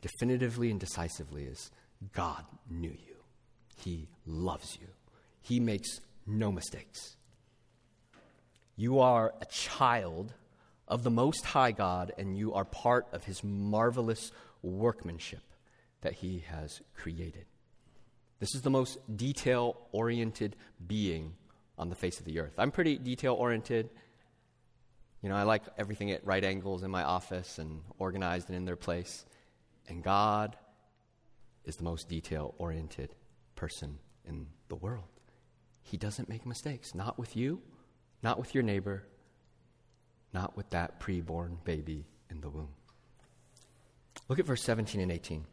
definitively 0.00 0.70
and 0.70 0.78
decisively 0.78 1.44
is 1.44 1.70
God 2.12 2.44
knew 2.68 2.90
you, 2.90 3.16
He 3.76 4.08
loves 4.26 4.76
you, 4.80 4.88
He 5.40 5.60
makes 5.60 6.00
no 6.26 6.52
mistakes. 6.52 7.16
You 8.76 8.98
are 8.98 9.32
a 9.40 9.46
child 9.46 10.34
of 10.86 11.02
the 11.02 11.10
Most 11.10 11.44
High 11.44 11.72
God, 11.72 12.12
and 12.18 12.36
you 12.36 12.54
are 12.54 12.64
part 12.64 13.06
of 13.12 13.24
His 13.24 13.42
marvelous 13.42 14.30
workmanship 14.62 15.42
that 16.02 16.14
He 16.14 16.44
has 16.48 16.80
created. 16.94 17.46
This 18.40 18.54
is 18.54 18.62
the 18.62 18.70
most 18.70 18.98
detail 19.16 19.88
oriented 19.92 20.56
being 20.86 21.34
on 21.78 21.88
the 21.88 21.94
face 21.94 22.18
of 22.18 22.26
the 22.26 22.40
earth. 22.40 22.52
I'm 22.58 22.70
pretty 22.70 22.98
detail 22.98 23.34
oriented. 23.34 23.88
You 25.22 25.30
know, 25.30 25.36
I 25.36 25.44
like 25.44 25.62
everything 25.78 26.10
at 26.10 26.26
right 26.26 26.44
angles 26.44 26.82
in 26.82 26.90
my 26.90 27.02
office 27.02 27.58
and 27.58 27.80
organized 27.98 28.48
and 28.48 28.56
in 28.56 28.64
their 28.64 28.76
place. 28.76 29.24
And 29.88 30.02
God 30.02 30.56
is 31.64 31.76
the 31.76 31.84
most 31.84 32.08
detail 32.08 32.54
oriented 32.58 33.14
person 33.56 33.98
in 34.26 34.46
the 34.68 34.76
world. 34.76 35.08
He 35.82 35.96
doesn't 35.96 36.28
make 36.28 36.44
mistakes, 36.44 36.94
not 36.94 37.18
with 37.18 37.36
you, 37.36 37.62
not 38.22 38.38
with 38.38 38.54
your 38.54 38.62
neighbor, 38.62 39.04
not 40.34 40.56
with 40.56 40.68
that 40.70 41.00
preborn 41.00 41.56
baby 41.64 42.04
in 42.30 42.40
the 42.40 42.50
womb. 42.50 42.68
Look 44.28 44.38
at 44.38 44.46
verse 44.46 44.62
17 44.62 45.00
and 45.00 45.12
18. 45.12 45.44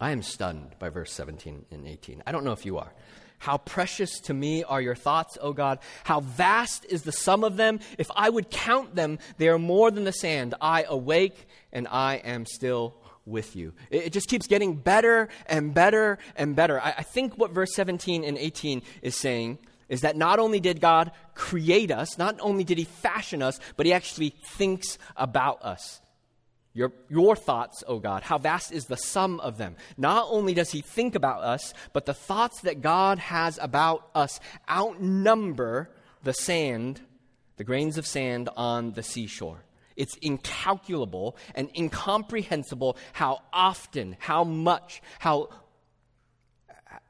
I 0.00 0.10
am 0.10 0.22
stunned 0.22 0.74
by 0.78 0.88
verse 0.88 1.12
17 1.12 1.66
and 1.70 1.86
18. 1.86 2.22
I 2.26 2.32
don't 2.32 2.44
know 2.44 2.52
if 2.52 2.66
you 2.66 2.78
are. 2.78 2.92
How 3.38 3.58
precious 3.58 4.18
to 4.20 4.34
me 4.34 4.64
are 4.64 4.80
your 4.80 4.94
thoughts, 4.94 5.36
O 5.40 5.52
God. 5.52 5.78
How 6.04 6.20
vast 6.20 6.86
is 6.86 7.02
the 7.02 7.12
sum 7.12 7.44
of 7.44 7.56
them. 7.56 7.80
If 7.98 8.10
I 8.16 8.30
would 8.30 8.50
count 8.50 8.94
them, 8.94 9.18
they 9.36 9.48
are 9.48 9.58
more 9.58 9.90
than 9.90 10.04
the 10.04 10.12
sand. 10.12 10.54
I 10.60 10.84
awake 10.88 11.46
and 11.72 11.86
I 11.88 12.16
am 12.16 12.46
still 12.46 12.94
with 13.26 13.56
you. 13.56 13.74
It, 13.90 14.12
just 14.12 14.28
keeps 14.28 14.46
getting 14.46 14.76
better 14.76 15.28
and 15.46 15.74
better 15.74 16.18
and 16.36 16.56
better. 16.56 16.80
I, 16.80 16.94
I 16.98 17.02
think 17.02 17.36
what 17.36 17.50
verse 17.50 17.74
17 17.74 18.24
and 18.24 18.38
18 18.38 18.82
is 19.02 19.16
saying 19.16 19.58
is 19.88 20.00
that 20.00 20.16
not 20.16 20.38
only 20.38 20.60
did 20.60 20.80
God 20.80 21.12
create 21.34 21.90
us, 21.90 22.18
not 22.18 22.36
only 22.40 22.64
did 22.64 22.78
He 22.78 22.84
fashion 22.84 23.42
us, 23.42 23.60
but 23.76 23.86
He 23.86 23.92
actually 23.92 24.34
thinks 24.56 24.98
about 25.16 25.62
us. 25.62 26.00
Your, 26.74 26.92
your 27.08 27.36
thoughts, 27.36 27.82
O 27.86 27.94
oh 27.94 27.98
God, 28.00 28.22
how 28.22 28.36
vast 28.36 28.70
is 28.70 28.84
the 28.84 28.96
sum 28.96 29.40
of 29.40 29.56
them. 29.56 29.76
Not 29.96 30.26
only 30.28 30.52
does 30.52 30.70
He 30.70 30.82
think 30.82 31.14
about 31.14 31.42
us, 31.42 31.72
but 31.92 32.04
the 32.04 32.12
thoughts 32.12 32.60
that 32.62 32.82
God 32.82 33.18
has 33.18 33.58
about 33.62 34.10
us 34.14 34.40
outnumber 34.68 35.90
the 36.22 36.34
sand, 36.34 37.00
the 37.56 37.64
grains 37.64 37.96
of 37.96 38.06
sand 38.06 38.50
on 38.56 38.92
the 38.92 39.02
seashore. 39.02 39.64
It's 39.96 40.16
incalculable 40.20 41.36
and 41.54 41.70
incomprehensible 41.74 42.98
how 43.14 43.40
often, 43.52 44.16
how 44.18 44.44
much, 44.44 45.00
how, 45.18 45.48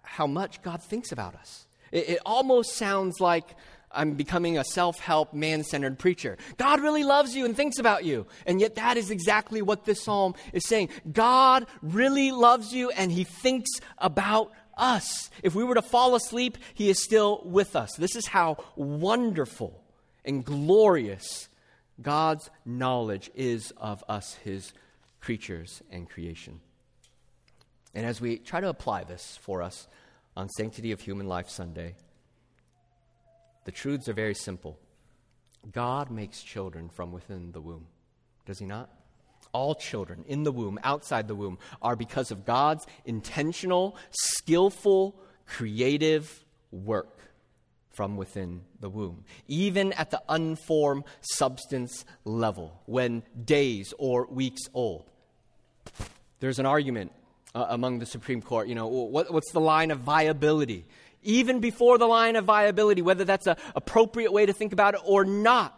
how 0.03 0.29
much 0.29 0.63
God 0.63 0.83
thinks 0.83 1.11
about 1.11 1.35
us. 1.35 1.66
It, 1.93 2.09
it 2.11 2.19
almost 2.25 2.75
sounds 2.75 3.21
like 3.21 3.57
I'm 3.93 4.15
becoming 4.15 4.59
a 4.59 4.65
self 4.65 4.99
help, 4.99 5.33
man 5.33 5.65
centered 5.65 5.99
preacher. 5.99 6.37
God 6.57 6.81
really 6.81 7.05
loves 7.05 7.35
you 7.35 7.45
and 7.45 7.57
thinks 7.57 7.79
about 7.79 8.05
you. 8.05 8.27
And 8.47 8.61
yet, 8.61 8.75
that 8.77 8.97
is 8.97 9.11
exactly 9.11 9.63
what 9.63 9.85
this 9.85 10.03
psalm 10.03 10.35
is 10.53 10.67
saying. 10.67 10.91
God 11.11 11.67
really 11.83 12.31
loves 12.31 12.75
you 12.75 12.91
and 12.91 13.11
he 13.11 13.25
thinks 13.25 13.71
about 13.99 14.53
us. 14.77 15.31
If 15.43 15.55
we 15.55 15.65
were 15.65 15.75
to 15.75 15.83
fall 15.83 16.15
asleep, 16.15 16.59
he 16.75 16.91
is 16.91 17.03
still 17.03 17.43
with 17.45 17.75
us. 17.75 17.95
This 17.97 18.17
is 18.17 18.27
how 18.27 18.59
wonderful 18.77 19.83
and 20.25 20.45
glorious 20.45 21.49
God's 22.03 22.51
knowledge 22.65 23.31
is 23.35 23.73
of 23.77 24.05
us, 24.09 24.35
his 24.45 24.73
creatures 25.21 25.83
and 25.91 26.09
creation. 26.09 26.61
And 27.95 28.05
as 28.05 28.21
we 28.21 28.37
try 28.37 28.61
to 28.61 28.69
apply 28.69 29.05
this 29.05 29.39
for 29.41 29.63
us, 29.63 29.89
on 30.37 30.49
Sanctity 30.49 30.93
of 30.93 31.01
Human 31.01 31.27
Life 31.27 31.49
Sunday, 31.49 31.95
the 33.65 33.73
truths 33.73 34.09
are 34.09 34.13
very 34.13 34.35
simple. 34.35 34.79
God 35.73 36.11
makes 36.11 36.43
children 36.43 36.89
from 36.89 37.11
within 37.11 37.53
the 37.53 37.61
womb, 37.61 37.87
does 38.45 38.59
He 38.59 38.67
not? 38.67 38.91
All 39.53 39.75
children 39.75 40.25
in 40.29 40.43
the 40.43 40.53
womb, 40.53 40.79
outside 40.85 41.29
the 41.29 41.35
womb, 41.35 41.59
are 41.81 41.97
because 41.97 42.31
of 42.31 42.45
God's 42.45 42.87
intentional, 43.05 43.97
skillful, 44.11 45.17
creative 45.47 46.45
work 46.71 47.21
from 47.97 48.17
within 48.17 48.61
the 48.81 48.91
womb. 48.91 49.25
Even 49.49 49.93
at 49.95 50.11
the 50.11 50.21
unformed 50.29 51.05
substance 51.23 52.05
level, 52.25 52.83
when 52.85 53.23
days 53.45 53.95
or 53.99 54.27
weeks 54.27 54.63
old. 54.75 55.11
There's 56.41 56.59
an 56.59 56.67
argument 56.67 57.13
uh, 57.57 57.67
among 57.71 57.99
the 58.01 58.07
Supreme 58.07 58.43
Court. 58.43 58.69
You 58.69 58.75
know, 58.75 58.87
what, 58.87 59.33
what's 59.33 59.51
the 59.53 59.61
line 59.61 59.91
of 59.91 60.01
viability? 60.01 60.85
Even 61.23 61.61
before 61.61 61.97
the 61.97 62.07
line 62.07 62.37
of 62.37 62.45
viability, 62.45 63.01
whether 63.01 63.25
that's 63.25 63.47
an 63.47 63.57
appropriate 63.75 64.31
way 64.31 64.45
to 64.45 64.53
think 64.53 64.75
about 64.75 64.95
it 64.95 65.01
or 65.05 65.25
not, 65.25 65.73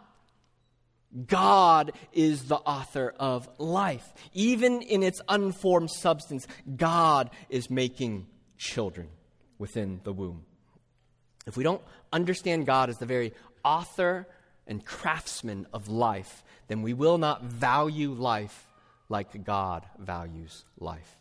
God 1.25 1.93
is 2.11 2.43
the 2.43 2.57
author 2.57 3.15
of 3.17 3.49
life. 3.57 4.07
Even 4.33 4.81
in 4.81 5.01
its 5.01 5.21
unformed 5.29 5.89
substance, 5.89 6.45
God 6.75 7.31
is 7.49 7.69
making 7.69 8.27
children 8.57 9.07
within 9.57 10.01
the 10.03 10.13
womb. 10.13 10.43
If 11.47 11.55
we 11.55 11.63
don't 11.63 11.81
understand 12.11 12.65
God 12.65 12.89
as 12.89 12.97
the 12.97 13.05
very 13.05 13.33
author 13.63 14.27
and 14.67 14.85
craftsman 14.85 15.65
of 15.73 15.87
life, 15.87 16.43
then 16.67 16.81
we 16.81 16.93
will 16.93 17.17
not 17.17 17.43
value 17.43 18.11
life 18.11 18.67
like 19.07 19.45
God 19.45 19.85
values 19.97 20.65
life. 20.77 21.18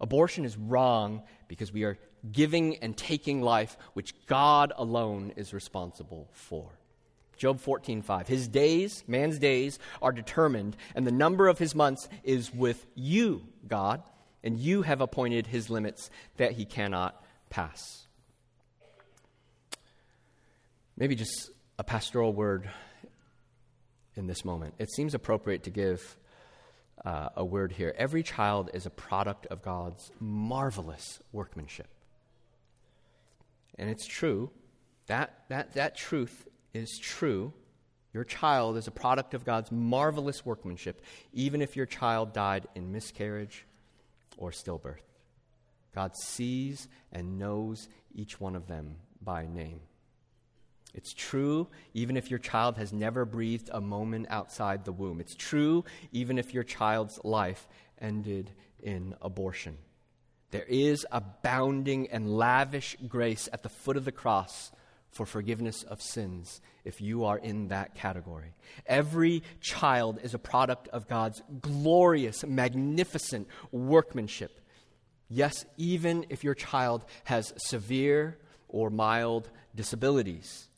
Abortion 0.00 0.44
is 0.44 0.56
wrong 0.56 1.22
because 1.48 1.72
we 1.72 1.84
are 1.84 1.98
giving 2.32 2.76
and 2.76 2.96
taking 2.96 3.40
life 3.40 3.76
which 3.94 4.14
God 4.26 4.72
alone 4.76 5.32
is 5.36 5.54
responsible 5.54 6.28
for. 6.32 6.70
Job 7.36 7.60
14:5 7.60 8.26
His 8.26 8.48
days, 8.48 9.04
man's 9.06 9.38
days 9.38 9.78
are 10.00 10.12
determined 10.12 10.76
and 10.94 11.06
the 11.06 11.12
number 11.12 11.48
of 11.48 11.58
his 11.58 11.74
months 11.74 12.08
is 12.24 12.52
with 12.52 12.86
you, 12.94 13.46
God, 13.66 14.02
and 14.42 14.58
you 14.58 14.82
have 14.82 15.00
appointed 15.00 15.46
his 15.46 15.70
limits 15.70 16.10
that 16.36 16.52
he 16.52 16.64
cannot 16.64 17.22
pass. 17.50 18.06
Maybe 20.96 21.14
just 21.14 21.50
a 21.78 21.84
pastoral 21.84 22.32
word 22.32 22.70
in 24.14 24.26
this 24.26 24.44
moment. 24.44 24.74
It 24.78 24.90
seems 24.90 25.14
appropriate 25.14 25.64
to 25.64 25.70
give 25.70 26.16
uh, 27.04 27.28
a 27.36 27.44
word 27.44 27.72
here. 27.72 27.94
Every 27.96 28.22
child 28.22 28.70
is 28.74 28.86
a 28.86 28.90
product 28.90 29.46
of 29.46 29.62
God's 29.62 30.10
marvelous 30.20 31.20
workmanship. 31.32 31.88
And 33.78 33.90
it's 33.90 34.06
true. 34.06 34.50
That, 35.06 35.44
that, 35.48 35.74
that 35.74 35.96
truth 35.96 36.48
is 36.74 36.98
true. 36.98 37.52
Your 38.12 38.24
child 38.24 38.76
is 38.76 38.86
a 38.86 38.92
product 38.92 39.34
of 39.34 39.44
God's 39.44 39.70
marvelous 39.70 40.44
workmanship, 40.44 41.02
even 41.32 41.60
if 41.60 41.76
your 41.76 41.86
child 41.86 42.32
died 42.32 42.66
in 42.74 42.90
miscarriage 42.90 43.66
or 44.38 44.50
stillbirth. 44.50 45.02
God 45.94 46.16
sees 46.16 46.88
and 47.12 47.38
knows 47.38 47.88
each 48.14 48.40
one 48.40 48.56
of 48.56 48.66
them 48.66 48.96
by 49.22 49.46
name. 49.46 49.80
It's 50.96 51.12
true 51.12 51.68
even 51.92 52.16
if 52.16 52.30
your 52.30 52.38
child 52.38 52.78
has 52.78 52.92
never 52.92 53.26
breathed 53.26 53.68
a 53.72 53.82
moment 53.82 54.26
outside 54.30 54.84
the 54.84 54.92
womb. 54.92 55.20
It's 55.20 55.34
true 55.34 55.84
even 56.10 56.38
if 56.38 56.54
your 56.54 56.64
child's 56.64 57.20
life 57.22 57.68
ended 58.00 58.50
in 58.82 59.14
abortion. 59.20 59.76
There 60.52 60.64
is 60.64 61.06
abounding 61.12 62.08
and 62.08 62.36
lavish 62.36 62.96
grace 63.06 63.46
at 63.52 63.62
the 63.62 63.68
foot 63.68 63.98
of 63.98 64.06
the 64.06 64.12
cross 64.12 64.72
for 65.10 65.26
forgiveness 65.26 65.82
of 65.82 66.00
sins 66.00 66.62
if 66.84 67.00
you 67.00 67.24
are 67.24 67.38
in 67.38 67.68
that 67.68 67.94
category. 67.94 68.54
Every 68.86 69.42
child 69.60 70.18
is 70.22 70.32
a 70.32 70.38
product 70.38 70.88
of 70.88 71.08
God's 71.08 71.42
glorious, 71.60 72.44
magnificent 72.44 73.48
workmanship. 73.70 74.60
Yes, 75.28 75.66
even 75.76 76.24
if 76.30 76.42
your 76.42 76.54
child 76.54 77.04
has 77.24 77.52
severe 77.56 78.38
or 78.68 78.88
mild 78.88 79.50
disabilities 79.74 80.68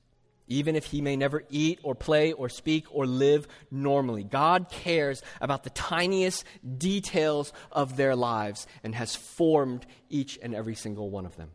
even 0.48 0.74
if 0.74 0.87
he 0.87 1.00
may 1.00 1.16
never 1.16 1.44
eat 1.50 1.78
or 1.82 1.94
play 1.94 2.32
or 2.32 2.48
speak 2.48 2.87
or 2.90 3.06
live 3.06 3.46
normally. 3.70 4.24
God 4.24 4.70
cares 4.70 5.22
about 5.40 5.62
the 5.62 5.70
tiniest 5.70 6.44
details 6.76 7.52
of 7.70 7.96
their 7.96 8.16
lives 8.16 8.66
and 8.82 8.94
has 8.94 9.14
formed 9.14 9.87
each 10.08 10.38
and 10.42 10.54
every 10.54 10.74
single 10.74 11.11
one 11.11 11.26
of 11.26 11.37
them. 11.37 11.50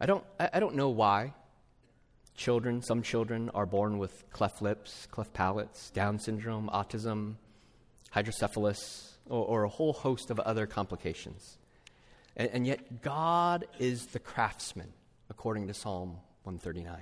I 0.00 0.06
don't, 0.06 0.24
I 0.38 0.60
don't 0.60 0.74
know 0.74 0.90
why 0.90 1.32
children, 2.36 2.82
some 2.82 3.02
children, 3.02 3.50
are 3.54 3.66
born 3.66 3.98
with 3.98 4.30
cleft 4.30 4.60
lips, 4.60 5.08
cleft 5.10 5.32
palates, 5.32 5.90
Down 5.90 6.18
syndrome, 6.18 6.68
autism, 6.72 7.36
hydrocephalus, 8.10 9.14
or, 9.26 9.44
or 9.44 9.64
a 9.64 9.68
whole 9.68 9.94
host 9.94 10.30
of 10.30 10.38
other 10.40 10.66
complications. 10.66 11.56
And, 12.36 12.50
and 12.50 12.66
yet, 12.66 13.00
God 13.00 13.66
is 13.78 14.06
the 14.06 14.18
craftsman 14.18 14.92
according 15.38 15.66
to 15.66 15.74
Psalm 15.74 16.16
139. 16.44 16.96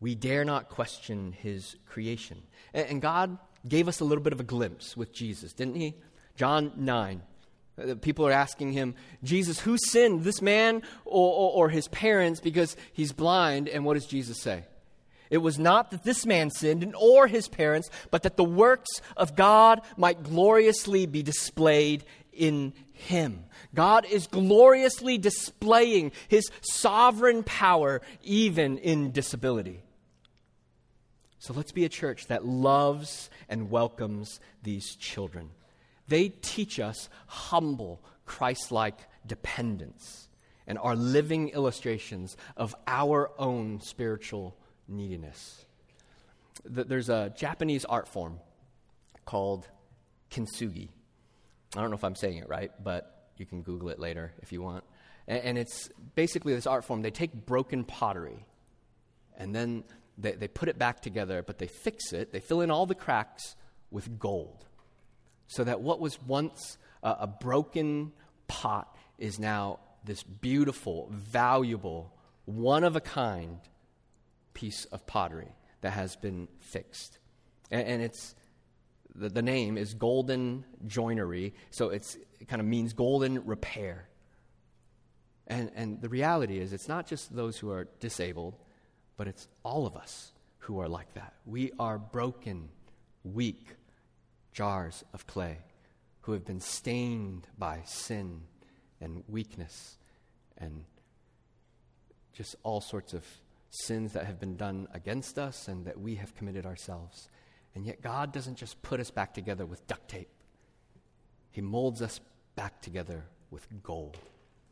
We 0.00 0.14
dare 0.14 0.42
not 0.42 0.70
question 0.70 1.32
his 1.32 1.76
creation. 1.84 2.42
And, 2.72 3.02
God 3.02 3.36
gave 3.68 3.88
us 3.88 4.00
a 4.00 4.06
little 4.06 4.24
bit 4.24 4.32
of 4.32 4.40
a 4.40 4.44
glimpse 4.44 4.96
with 4.96 5.12
Jesus, 5.12 5.52
didn't 5.52 5.74
he? 5.74 5.94
John 6.34 6.72
9. 6.76 7.20
Uh, 7.78 7.94
people 7.96 8.26
are 8.26 8.32
asking 8.32 8.72
him, 8.72 8.94
Jesus, 9.22 9.60
who 9.60 9.76
sinned, 9.76 10.24
this 10.24 10.40
man 10.40 10.76
or, 11.04 11.30
or, 11.30 11.52
or 11.52 11.68
his 11.68 11.88
parents, 11.88 12.40
because 12.40 12.74
he's 12.94 13.12
blind? 13.12 13.68
And 13.68 13.84
what 13.84 13.94
does 13.94 14.06
Jesus 14.06 14.40
say? 14.40 14.64
It 15.28 15.38
was 15.38 15.58
not 15.58 15.90
that 15.90 16.02
this 16.02 16.24
man 16.24 16.50
sinned, 16.50 16.94
or 16.98 17.26
his 17.26 17.48
parents, 17.48 17.90
but 18.10 18.22
that 18.22 18.38
the 18.38 18.44
works 18.44 19.02
of 19.14 19.36
God 19.36 19.82
might 19.98 20.22
gloriously 20.22 21.04
be 21.04 21.22
displayed 21.22 22.04
in 22.40 22.72
him. 22.92 23.44
God 23.74 24.06
is 24.10 24.26
gloriously 24.26 25.18
displaying 25.18 26.12
his 26.28 26.50
sovereign 26.62 27.42
power 27.42 28.00
even 28.22 28.78
in 28.78 29.12
disability. 29.12 29.82
So 31.38 31.52
let's 31.54 31.72
be 31.72 31.84
a 31.84 31.88
church 31.88 32.26
that 32.26 32.44
loves 32.44 33.30
and 33.48 33.70
welcomes 33.70 34.40
these 34.62 34.96
children. 34.96 35.50
They 36.08 36.30
teach 36.30 36.80
us 36.80 37.08
humble, 37.26 38.02
Christ 38.24 38.72
like 38.72 38.98
dependence 39.26 40.28
and 40.66 40.78
are 40.78 40.96
living 40.96 41.50
illustrations 41.50 42.36
of 42.56 42.74
our 42.86 43.30
own 43.38 43.80
spiritual 43.80 44.56
neediness. 44.88 45.64
There's 46.64 47.08
a 47.08 47.32
Japanese 47.36 47.84
art 47.84 48.08
form 48.08 48.38
called 49.24 49.66
kintsugi. 50.30 50.88
I 51.76 51.80
don't 51.80 51.90
know 51.90 51.96
if 51.96 52.04
I'm 52.04 52.16
saying 52.16 52.38
it 52.38 52.48
right, 52.48 52.70
but 52.82 53.30
you 53.36 53.46
can 53.46 53.62
Google 53.62 53.90
it 53.90 53.98
later 53.98 54.32
if 54.42 54.52
you 54.52 54.62
want. 54.62 54.84
And, 55.28 55.42
and 55.44 55.58
it's 55.58 55.88
basically 56.14 56.54
this 56.54 56.66
art 56.66 56.84
form. 56.84 57.02
They 57.02 57.10
take 57.10 57.32
broken 57.46 57.84
pottery 57.84 58.46
and 59.36 59.54
then 59.54 59.84
they, 60.18 60.32
they 60.32 60.48
put 60.48 60.68
it 60.68 60.78
back 60.78 61.00
together, 61.00 61.42
but 61.42 61.58
they 61.58 61.66
fix 61.66 62.12
it. 62.12 62.32
They 62.32 62.40
fill 62.40 62.60
in 62.60 62.70
all 62.70 62.86
the 62.86 62.94
cracks 62.94 63.56
with 63.90 64.18
gold 64.18 64.66
so 65.48 65.64
that 65.64 65.80
what 65.80 66.00
was 66.00 66.20
once 66.22 66.78
a, 67.02 67.16
a 67.20 67.26
broken 67.26 68.12
pot 68.48 68.96
is 69.18 69.38
now 69.38 69.80
this 70.04 70.22
beautiful, 70.22 71.08
valuable, 71.12 72.12
one 72.44 72.84
of 72.84 72.96
a 72.96 73.00
kind 73.00 73.58
piece 74.54 74.84
of 74.86 75.06
pottery 75.06 75.54
that 75.80 75.92
has 75.92 76.16
been 76.16 76.48
fixed. 76.58 77.18
And, 77.70 77.86
and 77.86 78.02
it's 78.02 78.34
the, 79.14 79.28
the 79.28 79.42
name 79.42 79.76
is 79.76 79.94
golden 79.94 80.64
joinery, 80.86 81.54
so 81.70 81.90
it 81.90 82.16
kind 82.48 82.60
of 82.60 82.66
means 82.66 82.92
golden 82.92 83.44
repair. 83.44 84.08
And, 85.46 85.70
and 85.74 86.00
the 86.00 86.08
reality 86.08 86.58
is, 86.58 86.72
it's 86.72 86.88
not 86.88 87.06
just 87.06 87.34
those 87.34 87.58
who 87.58 87.70
are 87.70 87.88
disabled, 87.98 88.56
but 89.16 89.26
it's 89.26 89.48
all 89.64 89.86
of 89.86 89.96
us 89.96 90.32
who 90.58 90.80
are 90.80 90.88
like 90.88 91.12
that. 91.14 91.34
We 91.44 91.72
are 91.78 91.98
broken, 91.98 92.68
weak 93.24 93.76
jars 94.52 95.04
of 95.12 95.26
clay 95.26 95.58
who 96.22 96.32
have 96.32 96.44
been 96.44 96.60
stained 96.60 97.46
by 97.58 97.80
sin 97.84 98.42
and 99.00 99.24
weakness 99.28 99.96
and 100.58 100.84
just 102.32 102.54
all 102.62 102.80
sorts 102.80 103.12
of 103.12 103.24
sins 103.70 104.12
that 104.12 104.26
have 104.26 104.38
been 104.38 104.56
done 104.56 104.86
against 104.92 105.38
us 105.38 105.68
and 105.68 105.84
that 105.86 105.98
we 105.98 106.16
have 106.16 106.34
committed 106.34 106.66
ourselves. 106.66 107.28
And 107.74 107.86
yet, 107.86 108.02
God 108.02 108.32
doesn't 108.32 108.56
just 108.56 108.80
put 108.82 109.00
us 109.00 109.10
back 109.10 109.32
together 109.34 109.64
with 109.64 109.86
duct 109.86 110.08
tape, 110.08 110.30
He 111.50 111.60
molds 111.60 112.02
us 112.02 112.20
back 112.56 112.80
together 112.82 113.24
with 113.50 113.66
gold, 113.82 114.18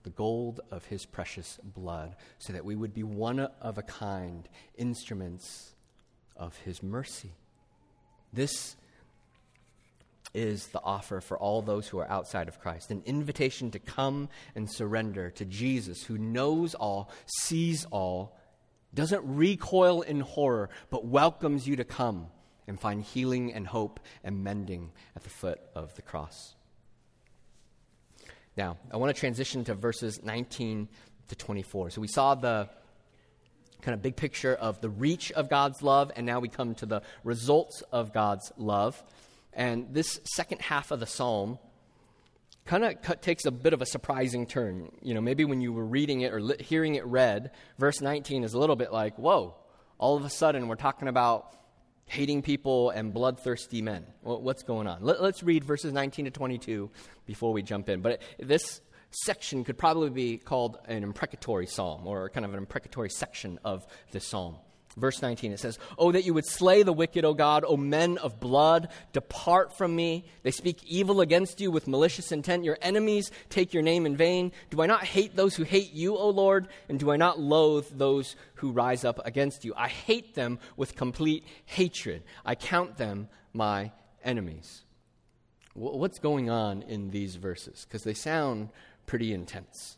the 0.02 0.11
gold 0.11 0.61
of 0.70 0.84
His 0.87 1.06
precious 1.06 1.58
blood, 1.62 2.16
so 2.38 2.52
that 2.52 2.64
we 2.64 2.76
would 2.76 2.94
be 2.94 3.04
one 3.04 3.40
of 3.40 3.78
a 3.78 3.82
kind 3.82 4.48
instruments 4.76 5.74
of 6.37 6.56
His 6.58 6.82
mercy. 6.82 7.32
This 8.32 8.76
is 10.34 10.66
the 10.68 10.82
offer 10.82 11.20
for 11.20 11.38
all 11.38 11.62
those 11.62 11.88
who 11.88 11.98
are 11.98 12.11
outside 12.11 12.48
of 12.48 12.61
Christ 12.61 12.90
an 12.90 13.02
invitation 13.06 13.70
to 13.70 13.78
come 13.78 14.28
and 14.54 14.70
surrender 14.70 15.30
to 15.30 15.44
Jesus, 15.44 16.02
who 16.02 16.18
knows 16.18 16.74
all, 16.74 17.11
sees 17.26 17.87
all, 17.87 18.37
doesn't 18.92 19.22
recoil 19.24 20.02
in 20.02 20.20
horror, 20.20 20.68
but 20.90 21.06
welcomes 21.06 21.66
you 21.66 21.76
to 21.76 21.84
come 21.84 22.28
and 22.68 22.78
find 22.78 23.02
healing 23.02 23.52
and 23.52 23.66
hope 23.66 23.98
and 24.22 24.44
mending 24.44 24.92
at 25.16 25.24
the 25.24 25.31
foot 25.31 25.61
of 25.74 25.94
the 25.96 26.02
cross. 26.02 26.54
Now, 28.57 28.76
I 28.92 28.96
want 28.96 29.14
to 29.14 29.18
transition 29.18 29.64
to 29.64 29.74
verses 29.74 30.20
19 30.22 30.88
to 31.28 31.37
24. 31.37 31.90
So 31.90 32.00
we 32.00 32.09
saw 32.09 32.35
the 32.35 32.68
kind 33.83 33.94
of 33.94 34.02
big 34.02 34.16
picture 34.16 34.54
of 34.54 34.81
the 34.81 34.90
reach 34.90 35.31
of 35.33 35.48
God's 35.48 35.83
love, 35.83 36.11
and 36.16 36.26
now 36.26 36.40
we 36.40 36.48
come 36.48 36.74
to 36.76 36.87
the 36.87 37.02
results 37.24 37.83
of 37.92 38.12
God's 38.12 38.52
love. 38.57 39.02
And 39.52 39.94
this 39.94 40.20
second 40.24 40.61
half 40.61 40.90
of 40.90 41.00
the 41.00 41.07
psalm 41.07 41.59
kind 42.64 42.85
of 42.85 43.20
takes 43.20 43.46
a 43.46 43.50
bit 43.50 43.72
of 43.72 43.81
a 43.81 43.87
surprising 43.87 44.46
turn. 44.46 44.92
You 45.02 45.14
know, 45.14 45.20
maybe 45.20 45.44
when 45.44 45.61
you 45.61 45.72
were 45.72 45.87
reading 45.87 46.20
it 46.20 46.35
or 46.35 46.54
hearing 46.61 46.96
it 46.96 47.07
read, 47.07 47.50
verse 47.78 48.00
19 48.00 48.44
is 48.44 48.52
a 48.52 48.59
little 48.59 48.76
bit 48.76 48.92
like, 48.92 49.16
whoa, 49.18 49.54
all 49.98 50.16
of 50.16 50.24
a 50.24 50.31
sudden 50.31 50.68
we're 50.68 50.76
talking 50.76 51.09
about 51.09 51.54
hating 52.08 52.42
people 52.42 52.90
and 52.90 53.12
bloodthirsty 53.12 53.82
men. 53.82 54.04
What's 54.22 54.62
going 54.62 54.86
on? 54.86 55.02
Let, 55.02 55.20
us 55.20 55.42
read 55.42 55.62
verses 55.64 55.92
19 55.92 56.24
to 56.24 56.30
22 56.30 56.90
before 57.26 57.52
we 57.52 57.62
jump 57.62 57.88
in. 57.88 58.00
But 58.00 58.22
this 58.38 58.80
section 59.10 59.64
could 59.64 59.78
probably 59.78 60.10
be 60.10 60.38
called 60.38 60.78
an 60.86 61.02
imprecatory 61.02 61.66
psalm 61.66 62.06
or 62.06 62.28
kind 62.30 62.44
of 62.44 62.52
an 62.52 62.58
imprecatory 62.58 63.10
section 63.10 63.58
of 63.64 63.86
this 64.10 64.26
psalm. 64.26 64.56
Verse 64.98 65.22
19, 65.22 65.52
it 65.52 65.61
says, 65.61 65.78
Oh, 65.96 66.12
that 66.12 66.24
you 66.24 66.34
would 66.34 66.46
slay 66.46 66.82
the 66.82 66.92
wicked, 66.92 67.24
O 67.24 67.34
God, 67.34 67.64
O 67.66 67.76
men 67.76 68.18
of 68.18 68.40
blood, 68.40 68.88
depart 69.12 69.76
from 69.76 69.94
me. 69.94 70.24
They 70.42 70.50
speak 70.50 70.82
evil 70.84 71.20
against 71.20 71.61
you 71.61 71.70
with 71.70 71.87
malicious 71.87 72.32
intent. 72.32 72.64
Your 72.64 72.78
enemies 72.82 73.30
take 73.48 73.72
your 73.72 73.82
name 73.82 74.06
in 74.06 74.16
vain. 74.16 74.52
Do 74.70 74.82
I 74.82 74.87
not 74.87 75.04
hate 75.04 75.37
those 75.37 75.54
who 75.54 75.62
hate 75.62 75.92
you, 75.92 76.16
O 76.16 76.30
Lord? 76.30 76.68
And 76.88 76.98
do 76.98 77.11
I 77.11 77.16
not 77.16 77.38
loathe 77.38 77.87
those 77.92 78.34
who 78.54 78.72
rise 78.72 79.04
up 79.04 79.24
against 79.24 79.64
you? 79.64 79.72
I 79.76 79.88
hate 79.88 80.34
them 80.34 80.58
with 80.76 80.96
complete 80.96 81.44
hatred. 81.66 82.24
I 82.44 82.54
count 82.54 82.96
them 82.96 83.28
my 83.52 83.92
enemies. 84.24 84.84
What's 85.74 86.18
going 86.18 86.50
on 86.50 86.82
in 86.82 87.11
these 87.11 87.37
verses? 87.37 87.87
Because 87.87 88.02
they 88.02 88.14
sound 88.14 88.70
pretty 89.06 89.32
intense. 89.32 89.97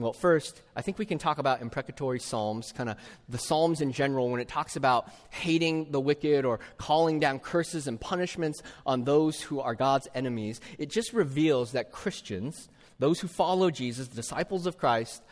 Well, 0.00 0.14
first, 0.14 0.62
I 0.74 0.80
think 0.80 0.98
we 0.98 1.04
can 1.04 1.18
talk 1.18 1.36
about 1.36 1.60
imprecatory 1.60 2.20
psalms, 2.20 2.72
kind 2.72 2.88
of 2.88 2.96
the 3.28 3.36
psalms 3.36 3.82
in 3.82 3.92
general, 3.92 4.30
when 4.30 4.40
it 4.40 4.48
talks 4.48 4.76
about 4.76 5.10
hating 5.28 5.90
the 5.92 6.00
wicked 6.00 6.46
or 6.46 6.60
calling 6.78 7.20
down 7.20 7.38
curses 7.38 7.86
and 7.86 8.00
punishments 8.00 8.62
on 8.86 9.04
those 9.04 9.42
who 9.42 9.60
are 9.60 9.74
God's 9.74 10.08
enemies. 10.14 10.62
It 10.78 10.88
just 10.88 11.12
reveals 11.12 11.72
that 11.72 11.92
Christians, 11.92 12.70
those 12.98 13.20
who 13.20 13.28
follow 13.28 13.70
Jesus, 13.70 14.08
disciples 14.08 14.66
of 14.66 14.78
Christ, 14.78 15.22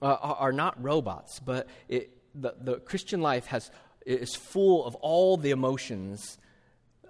uh, 0.00 0.14
are 0.20 0.52
not 0.52 0.80
robots, 0.80 1.40
but 1.40 1.66
it, 1.88 2.16
the, 2.36 2.54
the 2.60 2.74
Christian 2.76 3.20
life 3.20 3.46
has, 3.46 3.72
is 4.06 4.36
full 4.36 4.84
of 4.84 4.94
all 4.96 5.36
the 5.36 5.50
emotions 5.50 6.38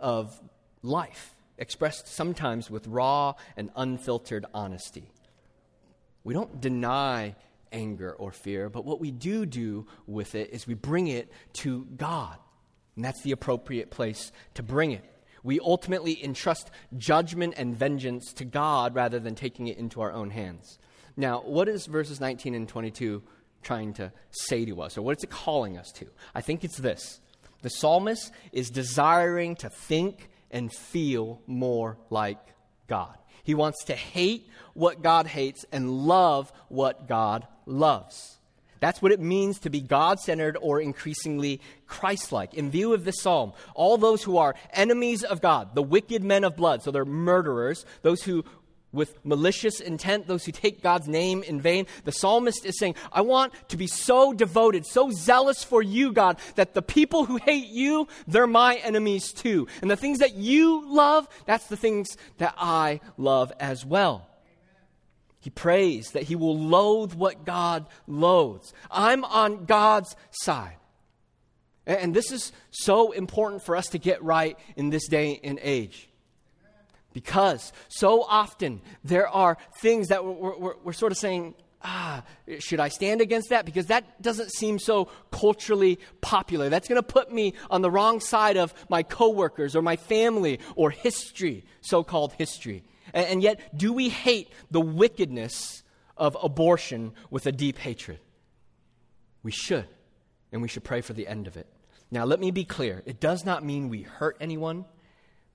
of 0.00 0.40
life, 0.82 1.34
expressed 1.58 2.08
sometimes 2.08 2.70
with 2.70 2.86
raw 2.86 3.34
and 3.58 3.70
unfiltered 3.76 4.46
honesty. 4.54 5.11
We 6.24 6.34
don't 6.34 6.60
deny 6.60 7.34
anger 7.72 8.12
or 8.12 8.32
fear, 8.32 8.68
but 8.68 8.84
what 8.84 9.00
we 9.00 9.10
do 9.10 9.46
do 9.46 9.86
with 10.06 10.34
it 10.34 10.50
is 10.50 10.66
we 10.66 10.74
bring 10.74 11.08
it 11.08 11.30
to 11.54 11.86
God. 11.96 12.36
And 12.96 13.04
that's 13.04 13.22
the 13.22 13.32
appropriate 13.32 13.90
place 13.90 14.32
to 14.54 14.62
bring 14.62 14.92
it. 14.92 15.04
We 15.42 15.58
ultimately 15.58 16.22
entrust 16.22 16.70
judgment 16.96 17.54
and 17.56 17.76
vengeance 17.76 18.32
to 18.34 18.44
God 18.44 18.94
rather 18.94 19.18
than 19.18 19.34
taking 19.34 19.66
it 19.68 19.78
into 19.78 20.00
our 20.00 20.12
own 20.12 20.30
hands. 20.30 20.78
Now, 21.16 21.40
what 21.40 21.68
is 21.68 21.86
verses 21.86 22.20
19 22.20 22.54
and 22.54 22.68
22 22.68 23.22
trying 23.62 23.92
to 23.94 24.12
say 24.30 24.64
to 24.64 24.82
us, 24.82 24.96
or 24.96 25.02
what 25.02 25.16
is 25.16 25.24
it 25.24 25.30
calling 25.30 25.78
us 25.78 25.90
to? 25.92 26.06
I 26.34 26.40
think 26.40 26.64
it's 26.64 26.78
this 26.78 27.20
the 27.62 27.70
psalmist 27.70 28.32
is 28.52 28.70
desiring 28.70 29.56
to 29.56 29.70
think 29.70 30.28
and 30.50 30.72
feel 30.72 31.40
more 31.46 31.96
like 32.10 32.38
God. 32.88 33.16
He 33.42 33.54
wants 33.54 33.84
to 33.84 33.94
hate 33.94 34.48
what 34.74 35.02
God 35.02 35.26
hates 35.26 35.64
and 35.72 35.90
love 35.90 36.52
what 36.68 37.08
God 37.08 37.46
loves. 37.66 38.38
That's 38.82 39.00
what 39.00 39.12
it 39.12 39.20
means 39.20 39.60
to 39.60 39.70
be 39.70 39.80
God 39.80 40.18
centered 40.18 40.56
or 40.60 40.80
increasingly 40.80 41.60
Christ 41.86 42.32
like. 42.32 42.54
In 42.54 42.68
view 42.68 42.92
of 42.92 43.04
this 43.04 43.20
psalm, 43.20 43.52
all 43.74 43.96
those 43.96 44.24
who 44.24 44.38
are 44.38 44.56
enemies 44.72 45.22
of 45.22 45.40
God, 45.40 45.76
the 45.76 45.82
wicked 45.84 46.24
men 46.24 46.42
of 46.42 46.56
blood, 46.56 46.82
so 46.82 46.90
they're 46.90 47.04
murderers, 47.04 47.86
those 48.02 48.24
who 48.24 48.44
with 48.92 49.24
malicious 49.24 49.80
intent, 49.80 50.26
those 50.26 50.44
who 50.44 50.52
take 50.52 50.82
God's 50.82 51.08
name 51.08 51.42
in 51.42 51.60
vain. 51.60 51.86
The 52.04 52.12
psalmist 52.12 52.64
is 52.64 52.78
saying, 52.78 52.94
I 53.10 53.22
want 53.22 53.52
to 53.68 53.76
be 53.76 53.86
so 53.86 54.32
devoted, 54.32 54.86
so 54.86 55.10
zealous 55.10 55.64
for 55.64 55.82
you, 55.82 56.12
God, 56.12 56.38
that 56.56 56.74
the 56.74 56.82
people 56.82 57.24
who 57.24 57.36
hate 57.38 57.68
you, 57.68 58.06
they're 58.26 58.46
my 58.46 58.76
enemies 58.76 59.32
too. 59.32 59.66
And 59.80 59.90
the 59.90 59.96
things 59.96 60.18
that 60.18 60.34
you 60.34 60.86
love, 60.86 61.28
that's 61.46 61.66
the 61.66 61.76
things 61.76 62.16
that 62.38 62.54
I 62.56 63.00
love 63.16 63.52
as 63.58 63.84
well. 63.84 64.28
He 65.40 65.50
prays 65.50 66.10
that 66.12 66.22
he 66.24 66.36
will 66.36 66.56
loathe 66.56 67.14
what 67.14 67.44
God 67.44 67.86
loathes. 68.06 68.72
I'm 68.90 69.24
on 69.24 69.64
God's 69.64 70.14
side. 70.30 70.76
And 71.84 72.14
this 72.14 72.30
is 72.30 72.52
so 72.70 73.10
important 73.10 73.64
for 73.64 73.74
us 73.74 73.88
to 73.88 73.98
get 73.98 74.22
right 74.22 74.56
in 74.76 74.90
this 74.90 75.08
day 75.08 75.40
and 75.42 75.58
age. 75.60 76.08
Because 77.12 77.72
so 77.88 78.22
often 78.22 78.80
there 79.04 79.28
are 79.28 79.58
things 79.80 80.08
that 80.08 80.24
we're, 80.24 80.56
we're, 80.56 80.74
we're, 80.82 80.92
sort 80.92 81.12
of 81.12 81.18
saying, 81.18 81.54
ah, 81.82 82.22
should 82.58 82.80
I 82.80 82.88
stand 82.88 83.20
against 83.20 83.50
that? 83.50 83.64
Because 83.64 83.86
that 83.86 84.22
doesn't 84.22 84.52
seem 84.52 84.78
so 84.78 85.08
culturally 85.30 85.98
popular. 86.20 86.68
That's 86.68 86.88
going 86.88 87.00
to 87.00 87.02
put 87.02 87.32
me 87.32 87.54
on 87.70 87.82
the 87.82 87.90
wrong 87.90 88.20
side 88.20 88.56
of 88.56 88.72
my 88.88 89.02
coworkers 89.02 89.76
or 89.76 89.82
my 89.82 89.96
family 89.96 90.60
or 90.76 90.90
history, 90.90 91.64
so 91.80 92.02
called 92.02 92.32
history. 92.34 92.84
And, 93.12 93.26
and 93.26 93.42
yet, 93.42 93.76
do 93.76 93.92
we 93.92 94.08
hate 94.08 94.52
the 94.70 94.80
wickedness 94.80 95.82
of 96.16 96.36
abortion 96.42 97.12
with 97.30 97.46
a 97.46 97.52
deep 97.52 97.78
hatred? 97.78 98.20
We 99.42 99.50
should, 99.50 99.86
and 100.52 100.62
we 100.62 100.68
should 100.68 100.84
pray 100.84 101.00
for 101.00 101.12
the 101.12 101.26
end 101.26 101.46
of 101.46 101.56
it. 101.56 101.66
Now, 102.10 102.24
let 102.24 102.40
me 102.40 102.50
be 102.50 102.64
clear 102.64 103.02
it 103.06 103.20
does 103.20 103.44
not 103.44 103.64
mean 103.64 103.88
we 103.88 104.02
hurt 104.02 104.36
anyone, 104.40 104.84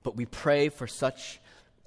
but 0.02 0.16
we 0.16 0.26
pray 0.26 0.68
for 0.68 0.86
such 0.86 1.40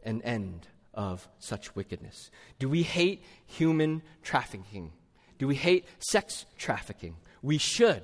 an 0.04 0.22
end 0.22 0.68
of 0.94 1.28
such 1.40 1.76
wickedness? 1.76 2.32
Do 2.60 2.70
we 2.70 2.84
hate 2.84 3.24
human 3.46 4.02
trafficking? 4.24 4.92
Do 5.38 5.48
we 5.48 5.56
hate 5.56 5.86
sex 6.00 6.46
trafficking? 6.58 7.16
We 7.42 7.58
should. 7.58 8.04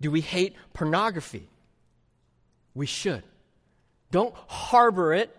Do 0.00 0.10
we 0.10 0.20
hate 0.20 0.54
pornography? 0.74 1.48
We 2.74 2.86
should. 2.86 3.22
Don't 4.10 4.34
harbor 4.46 5.14
it. 5.14 5.34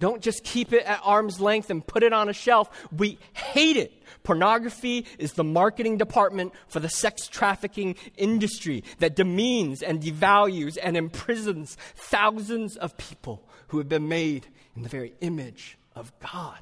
Don't 0.00 0.22
just 0.22 0.44
keep 0.44 0.72
it 0.72 0.84
at 0.84 1.00
arm's 1.02 1.40
length 1.40 1.70
and 1.70 1.86
put 1.86 2.02
it 2.02 2.12
on 2.12 2.28
a 2.28 2.32
shelf. 2.32 2.68
We 2.96 3.18
hate 3.32 3.76
it. 3.76 3.92
Pornography 4.22 5.06
is 5.18 5.32
the 5.32 5.44
marketing 5.44 5.98
department 5.98 6.52
for 6.68 6.80
the 6.80 6.88
sex 6.88 7.26
trafficking 7.26 7.96
industry 8.16 8.84
that 8.98 9.16
demeans 9.16 9.82
and 9.82 10.00
devalues 10.00 10.76
and 10.82 10.96
imprisons 10.96 11.76
thousands 11.94 12.76
of 12.76 12.96
people 12.96 13.48
who 13.68 13.78
have 13.78 13.88
been 13.88 14.08
made 14.08 14.46
in 14.76 14.82
the 14.82 14.88
very 14.88 15.14
image 15.20 15.78
of 15.94 16.12
God. 16.20 16.58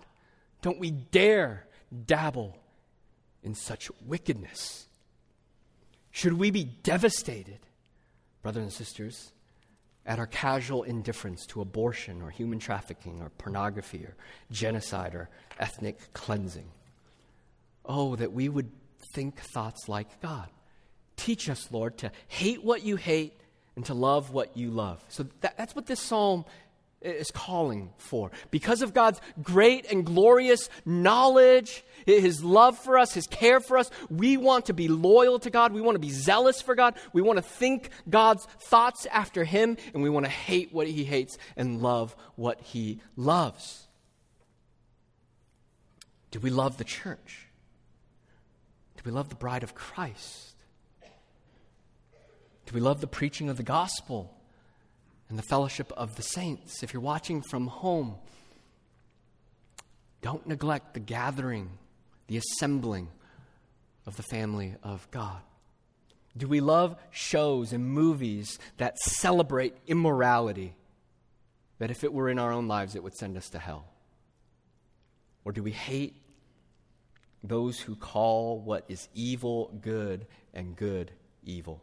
Don't 0.61 0.79
we 0.79 0.91
dare 0.91 1.67
dabble 2.07 2.57
in 3.43 3.55
such 3.55 3.91
wickedness? 4.07 4.87
Should 6.11 6.35
we 6.35 6.51
be 6.51 6.65
devastated, 6.65 7.61
brothers 8.43 8.63
and 8.63 8.73
sisters, 8.73 9.33
at 10.05 10.19
our 10.19 10.27
casual 10.27 10.83
indifference 10.83 11.47
to 11.47 11.61
abortion 11.61 12.23
or 12.23 12.31
human 12.31 12.59
trafficking 12.59 13.23
or 13.23 13.31
pornography 13.31 14.05
or 14.05 14.15
genocide 14.51 15.15
or 15.15 15.29
ethnic 15.59 16.13
cleansing? 16.13 16.71
Oh, 17.85 18.15
that 18.17 18.33
we 18.33 18.49
would 18.49 18.71
think 19.15 19.41
thoughts 19.41 19.89
like 19.89 20.21
God. 20.21 20.49
Teach 21.17 21.49
us, 21.49 21.71
Lord, 21.73 21.99
to 21.99 22.11
hate 22.29 22.63
what 22.63 22.83
you 22.83 22.97
hate 22.97 23.41
and 23.75 23.85
to 23.87 23.95
love 23.95 24.31
what 24.31 24.57
you 24.57 24.71
love. 24.71 25.03
So 25.09 25.27
that, 25.41 25.57
that's 25.57 25.75
what 25.75 25.87
this 25.87 26.01
psalm 26.01 26.45
is 27.05 27.31
calling 27.31 27.93
for. 27.97 28.31
Because 28.51 28.83
of 28.83 28.95
God's 28.95 29.21
great 29.43 29.91
and 29.91 30.05
glorious 30.05 30.69
knowledge, 30.85 31.85
His 32.07 32.43
love 32.43 32.79
for 32.79 32.99
us, 32.99 33.13
His 33.15 33.27
care 33.27 33.61
for 33.61 33.79
us, 33.79 33.91
we 34.11 34.37
want 34.37 34.67
to 34.67 34.75
be 34.75 34.89
loyal 34.89 35.39
to 35.41 35.51
God. 35.51 35.73
We 35.73 35.81
want 35.81 35.95
to 35.95 36.01
be 36.01 36.11
zealous 36.11 36.61
for 36.61 36.75
God. 36.75 36.95
We 37.13 37.23
want 37.23 37.39
to 37.39 37.43
think 37.43 37.91
God's 38.09 38.47
thoughts 38.61 39.07
after 39.07 39.45
Him, 39.45 39.77
and 39.95 40.03
we 40.03 40.11
want 40.11 40.27
to 40.27 40.31
hate 40.31 40.73
what 40.73 40.87
He 40.87 41.05
hates 41.05 41.37
and 41.57 41.83
love 41.83 42.15
what 42.37 42.61
He 42.61 43.01
loves. 43.17 43.89
Do 46.31 46.41
we 46.41 46.51
love 46.51 46.79
the 46.79 46.85
church? 46.85 47.49
Do 48.97 49.03
we 49.05 49.13
love 49.13 49.29
the 49.29 49.35
bride 49.35 49.63
of 49.63 49.75
Christ? 49.75 50.55
Do 52.67 52.75
we 52.75 52.81
love 52.81 53.01
the 53.01 53.07
preaching 53.07 53.51
of 53.51 53.57
the 53.57 53.63
gospel? 53.63 54.35
And 55.33 55.39
the 55.39 55.43
fellowship 55.43 55.91
of 55.97 56.15
the 56.17 56.23
saints. 56.23 56.83
If 56.83 56.93
you're 56.93 57.01
watching 57.01 57.41
from 57.41 57.67
home, 57.67 58.17
don't 60.21 60.47
neglect 60.47 60.93
the 60.93 61.01
gathering, 61.01 61.71
the 62.27 62.37
assembling 62.37 63.09
of 64.05 64.19
the 64.19 64.23
family 64.23 64.75
of 64.83 65.11
God. 65.11 65.41
Do 66.37 66.47
we 66.47 66.61
love 66.61 66.97
shows 67.13 67.73
and 67.73 67.83
movies 67.83 68.59
that 68.77 68.99
celebrate 68.99 69.75
immorality, 69.87 70.75
that 71.79 71.91
if 71.91 72.05
it 72.05 72.13
were 72.13 72.29
in 72.29 72.39
our 72.39 72.53
own 72.53 72.69
lives, 72.69 72.95
it 72.95 73.03
would 73.03 73.15
send 73.15 73.39
us 73.39 73.49
to 73.49 73.59
hell? 73.59 73.87
Or 75.47 75.53
do 75.53 75.63
we 75.63 75.71
hate 75.71 76.15
those 77.43 77.81
who 77.81 77.97
call 77.97 78.61
what 78.61 78.85
is 78.87 79.09
evil 79.15 79.73
good 79.81 80.27
and 80.53 80.77
good 80.77 81.11
evil? 81.43 81.83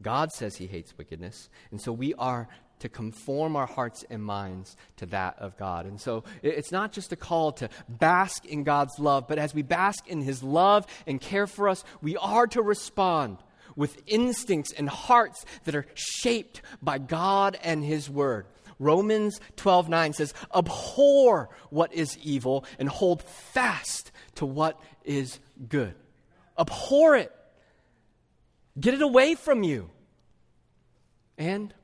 God 0.00 0.30
says 0.30 0.54
he 0.54 0.68
hates 0.68 0.96
wickedness, 0.96 1.48
and 1.72 1.80
so 1.80 1.90
we 1.90 2.14
are 2.14 2.46
to 2.80 2.88
conform 2.88 3.56
our 3.56 3.66
hearts 3.66 4.04
and 4.08 4.22
minds 4.22 4.76
to 4.96 5.06
that 5.06 5.38
of 5.38 5.56
God. 5.56 5.86
And 5.86 6.00
so 6.00 6.24
it's 6.42 6.72
not 6.72 6.92
just 6.92 7.12
a 7.12 7.16
call 7.16 7.52
to 7.52 7.68
bask 7.88 8.44
in 8.44 8.64
God's 8.64 8.98
love, 8.98 9.26
but 9.28 9.38
as 9.38 9.54
we 9.54 9.62
bask 9.62 10.06
in 10.06 10.20
His 10.20 10.42
love 10.42 10.86
and 11.06 11.20
care 11.20 11.46
for 11.46 11.68
us, 11.68 11.84
we 12.00 12.16
are 12.16 12.46
to 12.48 12.62
respond 12.62 13.38
with 13.76 14.02
instincts 14.06 14.72
and 14.72 14.88
hearts 14.88 15.44
that 15.64 15.74
are 15.74 15.86
shaped 15.94 16.62
by 16.82 16.98
God 16.98 17.58
and 17.62 17.84
His 17.84 18.10
Word. 18.10 18.46
Romans 18.80 19.40
12:9 19.56 20.12
says, 20.12 20.34
"Abhor 20.54 21.48
what 21.70 21.92
is 21.92 22.16
evil 22.18 22.64
and 22.78 22.88
hold 22.88 23.22
fast 23.22 24.12
to 24.36 24.46
what 24.46 24.80
is 25.04 25.40
good." 25.68 25.94
Abhor 26.58 27.16
it. 27.16 27.32
Get 28.78 28.94
it 28.94 29.02
away 29.02 29.34
from 29.34 29.62
you. 29.62 29.90
And 31.36 31.74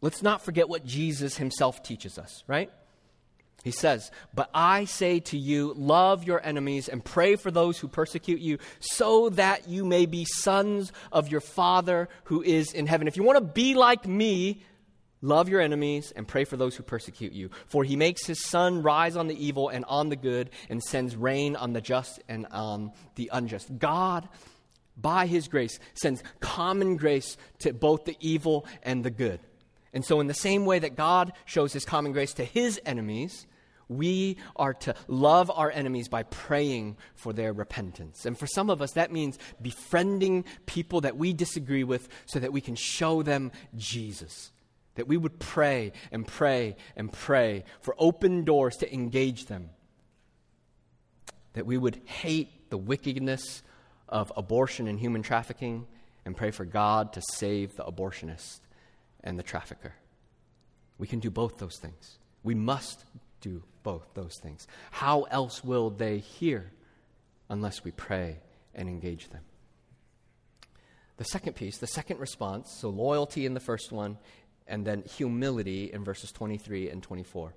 Let's 0.00 0.22
not 0.22 0.44
forget 0.44 0.68
what 0.68 0.84
Jesus 0.84 1.36
himself 1.36 1.82
teaches 1.82 2.18
us, 2.18 2.44
right? 2.46 2.70
He 3.66 3.72
says, 3.72 4.12
But 4.32 4.48
I 4.54 4.84
say 4.84 5.18
to 5.20 5.36
you, 5.36 5.74
love 5.76 6.22
your 6.22 6.40
enemies 6.40 6.88
and 6.88 7.04
pray 7.04 7.34
for 7.34 7.50
those 7.50 7.78
who 7.78 7.88
persecute 7.88 8.40
you, 8.40 8.58
so 8.78 9.30
that 9.30 9.68
you 9.68 9.84
may 9.84 10.06
be 10.06 10.24
sons 10.24 10.92
of 11.10 11.28
your 11.28 11.40
Father 11.40 12.08
who 12.24 12.42
is 12.42 12.72
in 12.72 12.86
heaven. 12.86 13.08
If 13.08 13.16
you 13.16 13.24
want 13.24 13.38
to 13.38 13.44
be 13.44 13.74
like 13.74 14.06
me, 14.06 14.62
love 15.20 15.48
your 15.48 15.60
enemies 15.60 16.12
and 16.14 16.28
pray 16.28 16.44
for 16.44 16.56
those 16.56 16.76
who 16.76 16.84
persecute 16.84 17.32
you. 17.32 17.50
For 17.66 17.82
he 17.82 17.96
makes 17.96 18.24
his 18.24 18.44
sun 18.44 18.82
rise 18.82 19.16
on 19.16 19.26
the 19.26 19.44
evil 19.44 19.68
and 19.68 19.84
on 19.86 20.10
the 20.10 20.16
good, 20.16 20.50
and 20.68 20.80
sends 20.80 21.16
rain 21.16 21.56
on 21.56 21.72
the 21.72 21.80
just 21.80 22.20
and 22.28 22.46
on 22.52 22.92
the 23.16 23.30
unjust. 23.32 23.78
God, 23.78 24.28
by 24.96 25.26
his 25.26 25.48
grace, 25.48 25.80
sends 25.94 26.22
common 26.38 26.96
grace 26.96 27.36
to 27.60 27.72
both 27.72 28.04
the 28.04 28.16
evil 28.20 28.64
and 28.84 29.02
the 29.02 29.10
good. 29.10 29.40
And 29.96 30.04
so, 30.04 30.20
in 30.20 30.26
the 30.26 30.34
same 30.34 30.66
way 30.66 30.78
that 30.78 30.94
God 30.94 31.32
shows 31.46 31.72
his 31.72 31.86
common 31.86 32.12
grace 32.12 32.34
to 32.34 32.44
his 32.44 32.78
enemies, 32.84 33.46
We 33.88 34.36
are 34.54 34.74
to 34.74 34.94
love 35.08 35.50
our 35.50 35.70
enemies 35.70 36.08
by 36.08 36.24
praying 36.24 36.98
for 37.14 37.32
their 37.32 37.54
repentance. 37.54 38.26
And 38.26 38.38
for 38.38 38.46
some 38.46 38.68
of 38.68 38.82
us, 38.82 38.92
that 38.92 39.10
means 39.10 39.38
befriending 39.62 40.44
people 40.66 41.00
that 41.00 41.16
we 41.16 41.32
disagree 41.32 41.82
with 41.82 42.10
so 42.26 42.38
that 42.40 42.52
we 42.52 42.60
can 42.60 42.74
show 42.74 43.22
them 43.22 43.52
Jesus. 43.74 44.52
That 44.96 45.08
we 45.08 45.16
would 45.16 45.38
pray 45.38 45.92
and 46.12 46.26
pray 46.26 46.76
and 46.94 47.10
pray 47.10 47.64
for 47.80 47.94
open 47.98 48.44
doors 48.44 48.76
to 48.80 48.92
engage 48.92 49.46
them. 49.46 49.70
That 51.54 51.64
we 51.64 51.78
would 51.78 52.02
hate 52.04 52.68
the 52.68 52.76
wickedness 52.76 53.62
of 54.10 54.30
abortion 54.36 54.88
and 54.88 55.00
human 55.00 55.22
trafficking 55.22 55.86
and 56.26 56.36
pray 56.36 56.50
for 56.50 56.66
God 56.66 57.14
to 57.14 57.22
save 57.22 57.76
the 57.76 57.84
abortionist 57.84 58.60
and 59.26 59.38
the 59.38 59.42
trafficker. 59.42 59.92
We 60.96 61.06
can 61.06 61.20
do 61.20 61.30
both 61.30 61.58
those 61.58 61.76
things. 61.78 62.18
We 62.42 62.54
must 62.54 63.04
do 63.42 63.62
both 63.82 64.06
those 64.14 64.38
things. 64.40 64.66
How 64.90 65.22
else 65.24 65.62
will 65.62 65.90
they 65.90 66.18
hear 66.18 66.72
unless 67.50 67.84
we 67.84 67.90
pray 67.90 68.38
and 68.74 68.88
engage 68.88 69.28
them? 69.28 69.42
The 71.18 71.24
second 71.24 71.54
piece, 71.54 71.78
the 71.78 71.86
second 71.86 72.20
response, 72.20 72.78
so 72.80 72.88
loyalty 72.88 73.46
in 73.46 73.54
the 73.54 73.60
first 73.60 73.92
one, 73.92 74.16
and 74.66 74.86
then 74.86 75.02
humility 75.02 75.92
in 75.92 76.04
verses 76.04 76.30
23 76.32 76.88
and 76.90 77.02
24. 77.02 77.52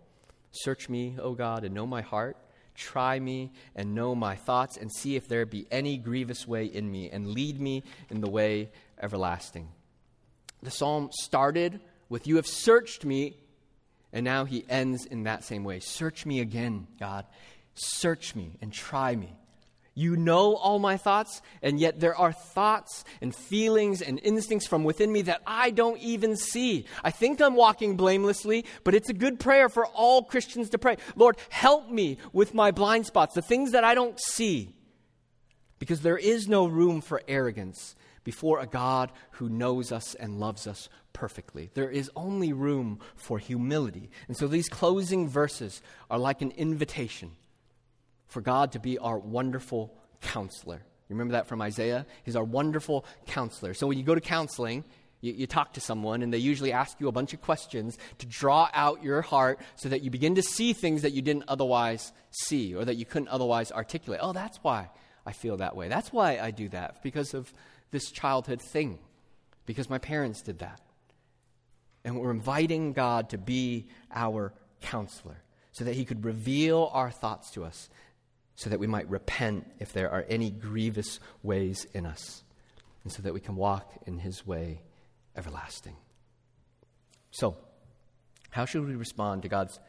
Search 0.51 0.89
me, 0.89 1.15
O 1.21 1.33
God, 1.33 1.63
and 1.63 1.73
know 1.73 1.85
my 1.85 2.01
heart. 2.01 2.37
Try 2.75 3.19
me 3.19 3.51
and 3.75 3.93
know 3.93 4.15
my 4.15 4.35
thoughts, 4.35 4.77
and 4.77 4.91
see 4.91 5.15
if 5.15 5.27
there 5.27 5.45
be 5.45 5.67
any 5.69 5.97
grievous 5.97 6.47
way 6.47 6.65
in 6.65 6.89
me, 6.89 7.09
and 7.09 7.27
lead 7.27 7.59
me 7.59 7.83
in 8.09 8.21
the 8.21 8.29
way 8.29 8.69
everlasting. 9.01 9.67
The 10.61 10.71
psalm 10.71 11.09
started 11.11 11.79
with, 12.09 12.27
You 12.27 12.35
have 12.37 12.47
searched 12.47 13.05
me, 13.05 13.37
and 14.11 14.25
now 14.25 14.45
he 14.45 14.65
ends 14.67 15.05
in 15.05 15.23
that 15.23 15.43
same 15.43 15.63
way 15.63 15.79
Search 15.79 16.25
me 16.25 16.39
again, 16.39 16.87
God. 16.99 17.25
Search 17.75 18.35
me 18.35 18.57
and 18.61 18.73
try 18.73 19.15
me. 19.15 19.35
You 19.95 20.15
know 20.15 20.55
all 20.55 20.79
my 20.79 20.95
thoughts, 20.95 21.41
and 21.61 21.77
yet 21.77 21.99
there 21.99 22.15
are 22.15 22.31
thoughts 22.31 23.03
and 23.21 23.35
feelings 23.35 24.01
and 24.01 24.19
instincts 24.23 24.65
from 24.65 24.85
within 24.85 25.11
me 25.11 25.23
that 25.23 25.41
I 25.45 25.71
don't 25.71 25.99
even 25.99 26.37
see. 26.37 26.85
I 27.03 27.11
think 27.11 27.41
I'm 27.41 27.55
walking 27.55 27.97
blamelessly, 27.97 28.65
but 28.85 28.95
it's 28.95 29.09
a 29.09 29.13
good 29.13 29.41
prayer 29.41 29.67
for 29.67 29.85
all 29.87 30.23
Christians 30.23 30.69
to 30.69 30.77
pray. 30.77 30.97
Lord, 31.17 31.35
help 31.49 31.89
me 31.89 32.17
with 32.31 32.53
my 32.53 32.71
blind 32.71 33.07
spots, 33.07 33.35
the 33.35 33.41
things 33.41 33.71
that 33.71 33.83
I 33.83 33.93
don't 33.93 34.17
see. 34.19 34.73
Because 35.79 35.99
there 35.99 36.17
is 36.17 36.47
no 36.47 36.65
room 36.65 37.01
for 37.01 37.21
arrogance 37.27 37.95
before 38.23 38.59
a 38.59 38.67
God 38.67 39.11
who 39.31 39.49
knows 39.49 39.91
us 39.91 40.15
and 40.15 40.39
loves 40.39 40.67
us 40.67 40.89
perfectly. 41.13 41.69
There 41.73 41.89
is 41.89 42.11
only 42.15 42.53
room 42.53 42.99
for 43.15 43.39
humility. 43.39 44.09
And 44.27 44.37
so 44.37 44.47
these 44.47 44.69
closing 44.69 45.27
verses 45.27 45.81
are 46.09 46.19
like 46.19 46.41
an 46.41 46.51
invitation 46.51 47.31
for 48.27 48.41
God 48.41 48.71
to 48.73 48.79
be 48.79 48.97
our 48.97 49.17
wonderful 49.17 49.93
counselor. 50.21 50.81
You 51.09 51.15
remember 51.15 51.31
that 51.33 51.47
from 51.47 51.61
Isaiah? 51.61 52.05
He's 52.23 52.35
our 52.35 52.43
wonderful 52.43 53.05
counselor. 53.25 53.73
So 53.73 53.87
when 53.87 53.97
you 53.97 54.03
go 54.03 54.13
to 54.13 54.21
counseling, 54.21 54.83
you, 55.21 55.33
you, 55.33 55.47
talk 55.47 55.73
to 55.73 55.81
someone, 55.81 56.21
and 56.21 56.31
they 56.31 56.37
usually 56.37 56.71
ask 56.71 56.99
you 56.99 57.07
a 57.07 57.11
bunch 57.11 57.33
of 57.33 57.41
questions 57.41 57.97
to 58.19 58.25
draw 58.27 58.69
out 58.73 59.03
your 59.03 59.21
heart 59.21 59.59
so 59.75 59.89
that 59.89 60.01
you 60.01 60.11
begin 60.11 60.35
to 60.35 60.43
see 60.43 60.71
things 60.73 61.01
that 61.01 61.11
you 61.11 61.21
didn't 61.21 61.45
otherwise 61.47 62.13
see 62.29 62.75
or 62.75 62.85
that 62.85 62.95
you 62.95 63.05
couldn't 63.05 63.27
otherwise 63.27 63.71
articulate. 63.71 64.21
Oh, 64.23 64.31
that's 64.31 64.57
why 64.61 64.89
I 65.25 65.33
feel 65.33 65.57
that 65.57 65.75
way. 65.75 65.89
That's 65.89 66.13
why 66.13 66.39
I 66.39 66.51
do 66.51 66.69
that, 66.69 67.03
because 67.03 67.33
of 67.33 67.51
this 67.91 68.11
childhood 68.11 68.61
thing, 68.61 68.99
because 69.65 69.89
my 69.89 69.97
parents 69.97 70.41
did 70.41 70.59
that. 70.59 70.81
And 72.03 72.19
we're 72.19 72.31
inviting 72.31 72.93
God 72.93 73.29
to 73.31 73.37
be 73.37 73.87
our 74.11 74.53
counselor 74.81 75.43
so 75.71 75.85
that 75.85 75.95
he 75.95 76.05
could 76.05 76.25
reveal 76.25 76.89
our 76.93 77.11
thoughts 77.11 77.51
to 77.51 77.63
us, 77.63 77.89
so 78.55 78.69
that 78.69 78.79
we 78.79 78.87
might 78.87 79.09
repent 79.09 79.65
if 79.79 79.93
there 79.93 80.11
are 80.11 80.25
any 80.29 80.49
grievous 80.49 81.19
ways 81.43 81.85
in 81.93 82.05
us, 82.05 82.43
and 83.03 83.11
so 83.11 83.21
that 83.21 83.33
we 83.33 83.39
can 83.39 83.55
walk 83.55 83.91
in 84.05 84.17
his 84.17 84.45
way 84.45 84.81
everlasting. 85.35 85.95
So, 87.31 87.57
how 88.49 88.65
should 88.65 88.87
we 88.87 88.95
respond 88.95 89.43
to 89.43 89.49
God's 89.49 89.79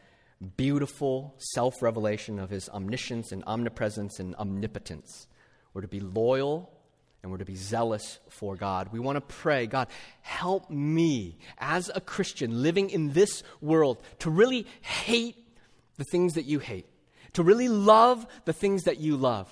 beautiful 0.57 1.34
self 1.55 1.82
revelation 1.82 2.38
of 2.38 2.51
his 2.51 2.68
omniscience 2.68 3.32
and 3.32 3.42
omnipresence 3.46 4.20
and 4.20 4.34
omnipotence? 4.36 5.26
We're 5.72 5.82
to 5.82 5.88
be 5.88 6.01
loyal 6.01 6.70
and 7.23 7.31
we're 7.31 7.39
to 7.39 7.45
be 7.45 7.57
zealous 7.57 8.18
for 8.29 8.57
God. 8.57 8.89
We 8.93 8.99
want 8.99 9.16
to 9.16 9.21
pray, 9.21 9.66
God, 9.66 9.89
help 10.23 10.71
me 10.71 11.39
as 11.59 11.91
a 11.95 12.01
Christian 12.01 12.62
living 12.62 12.91
in 12.91 13.12
this 13.12 13.43
world 13.61 14.03
to 14.21 14.31
really 14.31 14.66
hate 14.81 15.37
the 15.99 16.05
things 16.05 16.35
that 16.35 16.47
you 16.47 16.59
hate, 16.59 16.87
to 17.35 17.43
really 17.43 17.68
love 17.68 18.27
the 18.47 18.53
things 18.53 18.85
that 18.85 18.99
you 18.99 19.16
love, 19.16 19.49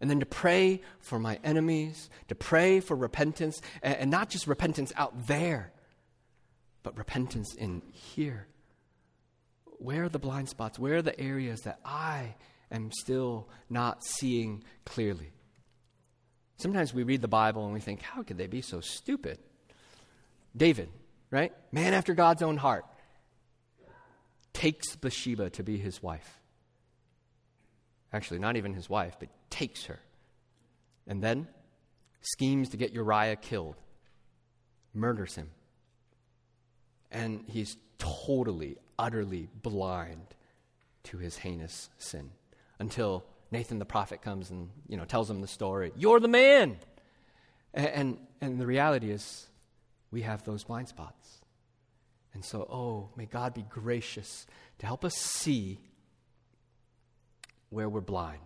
and 0.00 0.08
then 0.08 0.20
to 0.20 0.26
pray 0.26 0.80
for 1.00 1.18
my 1.18 1.40
enemies, 1.42 2.08
to 2.28 2.36
pray 2.36 2.78
for 2.78 2.96
repentance, 2.96 3.60
and, 3.82 4.10
not 4.10 4.30
just 4.30 4.46
repentance 4.46 4.92
out 4.96 5.26
there, 5.26 5.72
but 6.84 6.96
repentance 6.96 7.52
in 7.54 7.82
here. 7.92 8.46
Where 9.78 10.04
are 10.04 10.08
the 10.08 10.20
blind 10.20 10.48
spots? 10.48 10.78
Where 10.78 10.96
are 10.96 11.02
the 11.02 11.18
areas 11.18 11.60
that 11.62 11.80
I 11.84 12.36
am 12.70 12.92
still 12.92 13.48
not 13.68 14.04
seeing 14.04 14.62
clearly? 14.84 15.32
Sometimes 16.58 16.92
we 16.92 17.04
read 17.04 17.22
the 17.22 17.28
Bible 17.28 17.64
and 17.64 17.72
we 17.72 17.80
think, 17.80 18.02
how 18.02 18.22
could 18.22 18.36
they 18.36 18.48
be 18.48 18.62
so 18.62 18.80
stupid? 18.80 19.38
David, 20.56 20.88
right? 21.30 21.52
Man 21.70 21.94
after 21.94 22.14
God's 22.14 22.42
own 22.42 22.56
heart, 22.56 22.84
takes 24.52 24.96
Bathsheba 24.96 25.50
to 25.50 25.62
be 25.62 25.78
his 25.78 26.02
wife. 26.02 26.40
Actually, 28.12 28.40
not 28.40 28.56
even 28.56 28.74
his 28.74 28.90
wife, 28.90 29.16
but 29.20 29.28
takes 29.50 29.84
her. 29.84 30.00
And 31.06 31.22
then 31.22 31.46
schemes 32.22 32.70
to 32.70 32.76
get 32.76 32.92
Uriah 32.92 33.36
killed, 33.36 33.76
murders 34.92 35.36
him. 35.36 35.50
And 37.12 37.44
he's 37.46 37.76
totally, 37.98 38.78
utterly 38.98 39.48
blind 39.62 40.26
to 41.04 41.18
his 41.18 41.38
heinous 41.38 41.88
sin 41.98 42.30
until 42.78 43.24
Nathan 43.50 43.78
the 43.78 43.84
prophet 43.84 44.22
comes 44.22 44.50
and 44.50 44.70
you 44.88 44.96
know 44.96 45.04
tells 45.04 45.30
him 45.30 45.40
the 45.40 45.48
story. 45.48 45.92
You're 45.96 46.20
the 46.20 46.28
man. 46.28 46.78
And, 47.74 47.86
and, 47.86 48.18
and 48.40 48.60
the 48.60 48.66
reality 48.66 49.10
is 49.10 49.46
we 50.10 50.22
have 50.22 50.44
those 50.44 50.64
blind 50.64 50.88
spots. 50.88 51.38
And 52.34 52.44
so, 52.44 52.60
oh, 52.70 53.10
may 53.16 53.26
God 53.26 53.54
be 53.54 53.62
gracious 53.62 54.46
to 54.78 54.86
help 54.86 55.04
us 55.04 55.14
see 55.14 55.78
where 57.70 57.88
we're 57.88 58.00
blind. 58.00 58.38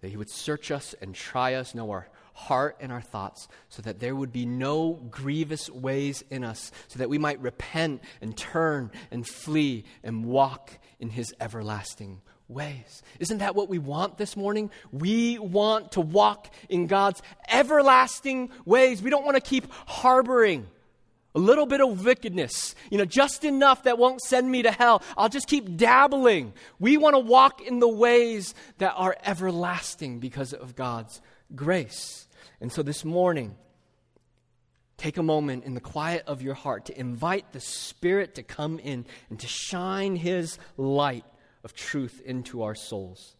That 0.00 0.08
He 0.08 0.16
would 0.16 0.30
search 0.30 0.70
us 0.70 0.94
and 1.00 1.14
try 1.14 1.54
us, 1.54 1.74
know 1.74 1.90
our 1.90 2.08
heart 2.34 2.76
and 2.80 2.92
our 2.92 3.00
thoughts, 3.00 3.48
so 3.68 3.82
that 3.82 4.00
there 4.00 4.14
would 4.14 4.32
be 4.32 4.46
no 4.46 4.92
grievous 5.10 5.70
ways 5.70 6.22
in 6.30 6.44
us, 6.44 6.70
so 6.88 6.98
that 6.98 7.08
we 7.08 7.18
might 7.18 7.40
repent 7.40 8.02
and 8.20 8.36
turn 8.36 8.90
and 9.10 9.26
flee 9.26 9.84
and 10.02 10.24
walk 10.24 10.72
in 10.98 11.10
His 11.10 11.34
everlasting 11.40 12.20
ways. 12.48 13.02
Isn't 13.18 13.38
that 13.38 13.54
what 13.54 13.68
we 13.68 13.78
want 13.78 14.18
this 14.18 14.36
morning? 14.36 14.70
We 14.92 15.38
want 15.38 15.92
to 15.92 16.00
walk 16.00 16.52
in 16.68 16.86
God's 16.86 17.22
everlasting 17.48 18.50
ways. 18.64 19.02
We 19.02 19.10
don't 19.10 19.24
want 19.24 19.36
to 19.36 19.40
keep 19.40 19.70
harboring 19.86 20.66
a 21.34 21.38
little 21.38 21.66
bit 21.66 21.82
of 21.82 22.04
wickedness, 22.04 22.74
you 22.90 22.96
know, 22.96 23.04
just 23.04 23.44
enough 23.44 23.82
that 23.82 23.98
won't 23.98 24.22
send 24.22 24.50
me 24.50 24.62
to 24.62 24.70
hell. 24.70 25.02
I'll 25.18 25.28
just 25.28 25.48
keep 25.48 25.76
dabbling. 25.76 26.54
We 26.78 26.96
want 26.96 27.14
to 27.14 27.18
walk 27.18 27.60
in 27.60 27.78
the 27.78 27.88
ways 27.88 28.54
that 28.78 28.94
are 28.96 29.14
everlasting 29.22 30.18
because 30.18 30.54
of 30.54 30.74
God's 30.74 31.20
grace. 31.54 32.26
And 32.58 32.72
so 32.72 32.82
this 32.82 33.04
morning, 33.04 33.54
take 34.96 35.18
a 35.18 35.22
moment 35.22 35.64
in 35.64 35.74
the 35.74 35.80
quiet 35.80 36.24
of 36.26 36.40
your 36.40 36.54
heart 36.54 36.86
to 36.86 36.98
invite 36.98 37.52
the 37.52 37.60
Spirit 37.60 38.36
to 38.36 38.42
come 38.42 38.78
in 38.78 39.04
and 39.28 39.38
to 39.40 39.46
shine 39.46 40.16
His 40.16 40.58
light 40.78 41.26
of 41.66 41.74
truth 41.74 42.22
into 42.24 42.62
our 42.62 42.76
souls. 42.76 43.34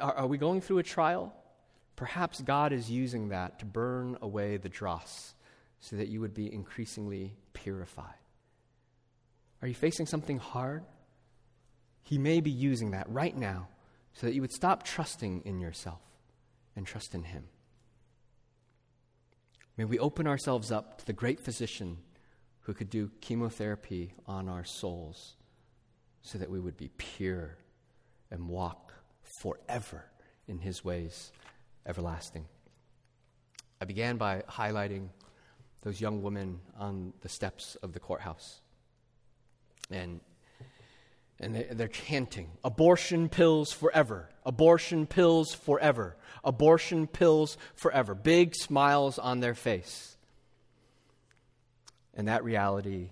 Are, 0.00 0.12
are 0.12 0.26
we 0.26 0.38
going 0.38 0.60
through 0.60 0.78
a 0.78 0.82
trial? 0.82 1.32
Perhaps 1.94 2.40
God 2.40 2.72
is 2.72 2.90
using 2.90 3.28
that 3.28 3.60
to 3.60 3.64
burn 3.64 4.18
away 4.20 4.56
the 4.56 4.68
dross 4.68 5.34
so 5.78 5.94
that 5.94 6.08
you 6.08 6.20
would 6.20 6.34
be 6.34 6.52
increasingly 6.52 7.36
purified. 7.52 8.18
Are 9.62 9.68
you 9.68 9.74
facing 9.74 10.06
something 10.06 10.38
hard? 10.38 10.82
He 12.02 12.18
may 12.18 12.40
be 12.40 12.50
using 12.50 12.90
that 12.90 13.08
right 13.08 13.36
now 13.36 13.68
so 14.12 14.26
that 14.26 14.34
you 14.34 14.40
would 14.40 14.52
stop 14.52 14.82
trusting 14.82 15.42
in 15.44 15.60
yourself 15.60 16.02
and 16.74 16.84
trust 16.84 17.14
in 17.14 17.22
Him. 17.22 17.44
May 19.76 19.84
we 19.84 20.00
open 20.00 20.26
ourselves 20.26 20.72
up 20.72 20.98
to 20.98 21.06
the 21.06 21.12
great 21.12 21.38
physician 21.38 21.98
who 22.62 22.74
could 22.74 22.90
do 22.90 23.12
chemotherapy 23.20 24.12
on 24.26 24.48
our 24.48 24.64
souls 24.64 25.36
so 26.22 26.38
that 26.38 26.50
we 26.50 26.60
would 26.60 26.76
be 26.76 26.90
pure 26.96 27.56
and 28.30 28.48
walk 28.48 28.92
forever 29.40 30.04
in 30.46 30.58
his 30.58 30.84
ways 30.84 31.32
everlasting. 31.86 32.46
I 33.80 33.84
began 33.84 34.16
by 34.16 34.42
highlighting 34.48 35.08
those 35.82 36.00
young 36.00 36.22
women 36.22 36.60
on 36.78 37.14
the 37.22 37.28
steps 37.28 37.76
of 37.82 37.92
the 37.92 38.00
courthouse. 38.00 38.60
And 39.90 40.20
And 41.42 41.56
they're 41.72 41.88
chanting, 41.88 42.50
abortion 42.62 43.30
pills 43.30 43.72
forever, 43.72 44.28
abortion 44.44 45.06
pills 45.06 45.54
forever, 45.54 46.18
abortion 46.44 47.06
pills 47.06 47.56
forever. 47.74 48.14
Big 48.14 48.54
smiles 48.54 49.18
on 49.18 49.40
their 49.40 49.54
face. 49.54 50.18
And 52.12 52.28
that 52.28 52.44
reality, 52.44 53.08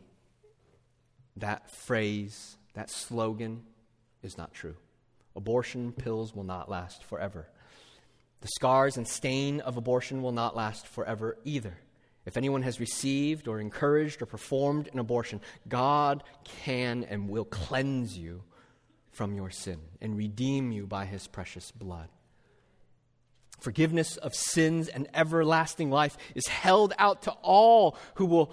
that 1.36 1.70
phrase, 1.70 2.57
that 2.78 2.90
slogan 2.90 3.62
is 4.22 4.38
not 4.38 4.54
true. 4.54 4.76
Abortion 5.34 5.92
pills 5.92 6.34
will 6.34 6.44
not 6.44 6.70
last 6.70 7.02
forever. 7.02 7.48
The 8.40 8.48
scars 8.54 8.96
and 8.96 9.06
stain 9.06 9.60
of 9.60 9.76
abortion 9.76 10.22
will 10.22 10.32
not 10.32 10.54
last 10.54 10.86
forever 10.86 11.36
either. 11.44 11.76
If 12.24 12.36
anyone 12.36 12.62
has 12.62 12.78
received 12.78 13.48
or 13.48 13.58
encouraged 13.58 14.22
or 14.22 14.26
performed 14.26 14.88
an 14.92 14.98
abortion, 14.98 15.40
God 15.66 16.22
can 16.44 17.02
and 17.04 17.28
will 17.28 17.44
cleanse 17.44 18.16
you 18.16 18.42
from 19.10 19.34
your 19.34 19.50
sin 19.50 19.80
and 20.00 20.16
redeem 20.16 20.70
you 20.70 20.86
by 20.86 21.04
his 21.04 21.26
precious 21.26 21.72
blood. 21.72 22.08
Forgiveness 23.58 24.16
of 24.18 24.36
sins 24.36 24.86
and 24.86 25.08
everlasting 25.14 25.90
life 25.90 26.16
is 26.36 26.46
held 26.46 26.92
out 26.96 27.22
to 27.22 27.32
all 27.42 27.96
who 28.14 28.26
will 28.26 28.52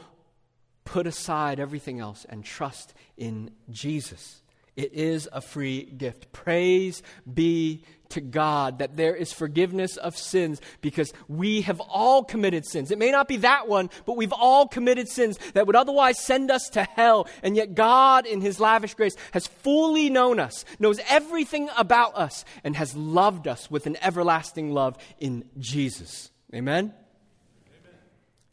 put 0.85 1.07
aside 1.07 1.59
everything 1.59 1.99
else 1.99 2.25
and 2.29 2.45
trust 2.45 2.93
in 3.17 3.51
Jesus. 3.69 4.41
It 4.75 4.93
is 4.93 5.29
a 5.31 5.41
free 5.41 5.83
gift. 5.83 6.31
Praise 6.33 7.01
be 7.31 7.83
to 8.09 8.21
God 8.21 8.79
that 8.79 8.97
there 8.97 9.15
is 9.15 9.31
forgiveness 9.31 9.97
of 9.97 10.17
sins 10.17 10.61
because 10.81 11.13
we 11.27 11.61
have 11.61 11.79
all 11.79 12.23
committed 12.23 12.65
sins. 12.65 12.91
It 12.91 12.99
may 12.99 13.09
not 13.09 13.27
be 13.27 13.37
that 13.37 13.67
one, 13.67 13.89
but 14.05 14.17
we've 14.17 14.33
all 14.33 14.67
committed 14.67 15.07
sins 15.07 15.39
that 15.53 15.65
would 15.65 15.75
otherwise 15.75 16.19
send 16.19 16.51
us 16.51 16.69
to 16.69 16.83
hell. 16.83 17.27
And 17.41 17.55
yet, 17.55 17.73
God, 17.73 18.25
in 18.25 18.41
His 18.41 18.59
lavish 18.59 18.93
grace, 18.93 19.15
has 19.31 19.47
fully 19.47 20.09
known 20.09 20.39
us, 20.39 20.65
knows 20.77 20.99
everything 21.09 21.69
about 21.77 22.15
us, 22.15 22.43
and 22.63 22.75
has 22.75 22.95
loved 22.95 23.47
us 23.47 23.71
with 23.71 23.87
an 23.87 23.97
everlasting 24.01 24.71
love 24.71 24.97
in 25.19 25.45
Jesus. 25.57 26.31
Amen? 26.53 26.93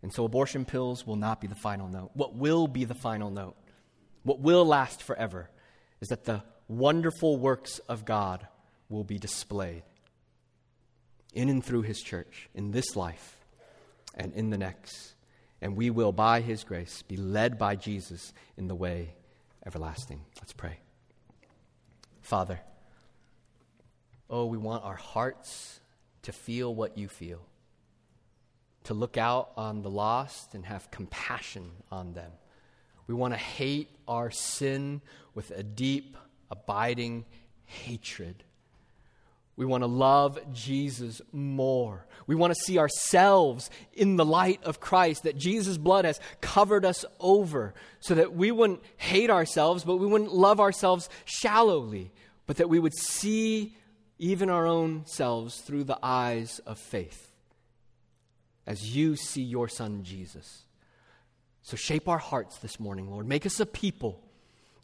And 0.03 0.13
so 0.13 0.25
abortion 0.25 0.65
pills 0.65 1.07
will 1.07 1.17
not 1.17 1.41
be 1.41 1.47
the 1.47 1.55
final 1.55 1.89
note. 1.89 2.11
What 2.15 2.35
will 2.35 2.67
be 2.67 2.85
the 2.85 2.95
final 2.95 3.31
note, 3.31 3.57
what 4.25 4.41
will 4.41 4.65
last 4.65 5.03
forever, 5.03 5.49
is 6.01 6.09
that 6.09 6.25
the 6.25 6.43
wonderful 6.69 7.37
works 7.37 7.79
of 7.89 8.05
God 8.05 8.47
will 8.89 9.05
be 9.05 9.19
displayed 9.19 9.85
in 11.33 11.49
and 11.49 11.65
through 11.65 11.83
His 11.83 12.01
church 12.01 12.49
in 12.55 12.73
this 12.73 12.97
life 12.97 13.37
and 14.15 14.33
in 14.35 14.51
the 14.51 14.59
next. 14.59 15.15
And 15.61 15.77
we 15.77 15.91
will, 15.91 16.11
by 16.11 16.41
His 16.41 16.65
grace, 16.65 17.03
be 17.03 17.17
led 17.17 17.57
by 17.57 17.77
Jesus 17.77 18.33
in 18.57 18.67
the 18.67 18.75
way 18.75 19.15
everlasting. 19.65 20.23
Let's 20.41 20.53
pray. 20.53 20.79
Father, 22.21 22.61
oh, 24.29 24.47
we 24.47 24.59
want 24.59 24.85
our 24.85 24.97
hearts 24.97 25.81
to 26.23 26.33
feel 26.33 26.75
what 26.75 26.99
you 26.99 27.09
feel 27.09 27.47
to 28.85 28.95
look 28.95 29.17
out 29.17 29.53
on 29.57 29.83
the 29.83 29.91
lost 29.91 30.55
and 30.55 30.65
have 30.67 30.91
compassion 30.91 31.71
on 31.91 32.13
them. 32.15 32.33
We 33.07 33.15
want 33.15 33.35
to 33.35 33.39
hate 33.39 33.91
our 34.09 34.31
sin 34.31 35.03
with 35.35 35.51
a 35.51 35.63
deep, 35.63 36.17
abiding 36.51 37.25
hatred. 37.65 38.45
We 39.57 39.67
want 39.67 39.83
to 39.83 39.89
love 39.89 40.39
Jesus 40.53 41.21
more. 41.33 42.07
We 42.27 42.35
want 42.35 42.55
to 42.55 42.61
see 42.61 42.79
ourselves 42.79 43.71
in 43.93 44.17
the 44.17 44.25
light 44.25 44.63
of 44.65 44.81
Christ, 44.81 45.25
that 45.25 45.37
Jesus' 45.37 45.77
blood 45.77 46.05
has 46.05 46.21
covered 46.41 46.85
us 46.85 47.05
over, 47.21 47.75
so 48.01 48.15
that 48.15 48.35
we 48.35 48.51
wouldn't 48.51 48.83
hate 48.97 49.31
ourselves, 49.31 49.85
but 49.85 49.97
we 49.97 50.07
wouldn't 50.07 50.33
love 50.33 50.59
ourselves 50.59 51.09
shallowly, 51.25 52.13
but 52.47 52.57
that 52.57 52.69
we 52.69 52.79
would 52.79 52.95
see 52.95 53.77
even 54.19 54.49
our 54.49 54.67
own 54.67 55.05
selves 55.05 55.61
through 55.61 55.85
the 55.85 55.99
eyes 56.03 56.61
of 56.61 56.79
faith 56.79 57.32
as 58.67 58.95
you 58.95 59.17
see 59.17 59.43
your 59.43 59.69
son 59.69 60.03
Jesus. 60.05 60.65
So 61.63 61.77
shape 61.77 62.09
our 62.09 62.19
hearts 62.19 62.59
this 62.59 62.81
morning, 62.81 63.11
Lord. 63.11 63.27
Make 63.27 63.47
us 63.47 63.61
a 63.61 63.67
people 63.67 64.21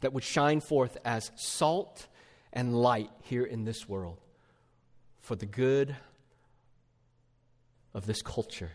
that 0.01 0.13
would 0.13 0.23
shine 0.23 0.61
forth 0.61 0.97
as 1.03 1.31
salt 1.35 2.07
and 2.53 2.75
light 2.75 3.09
here 3.21 3.43
in 3.43 3.65
this 3.65 3.87
world 3.87 4.17
for 5.21 5.35
the 5.35 5.45
good 5.45 5.95
of 7.93 8.05
this 8.05 8.21
culture, 8.21 8.71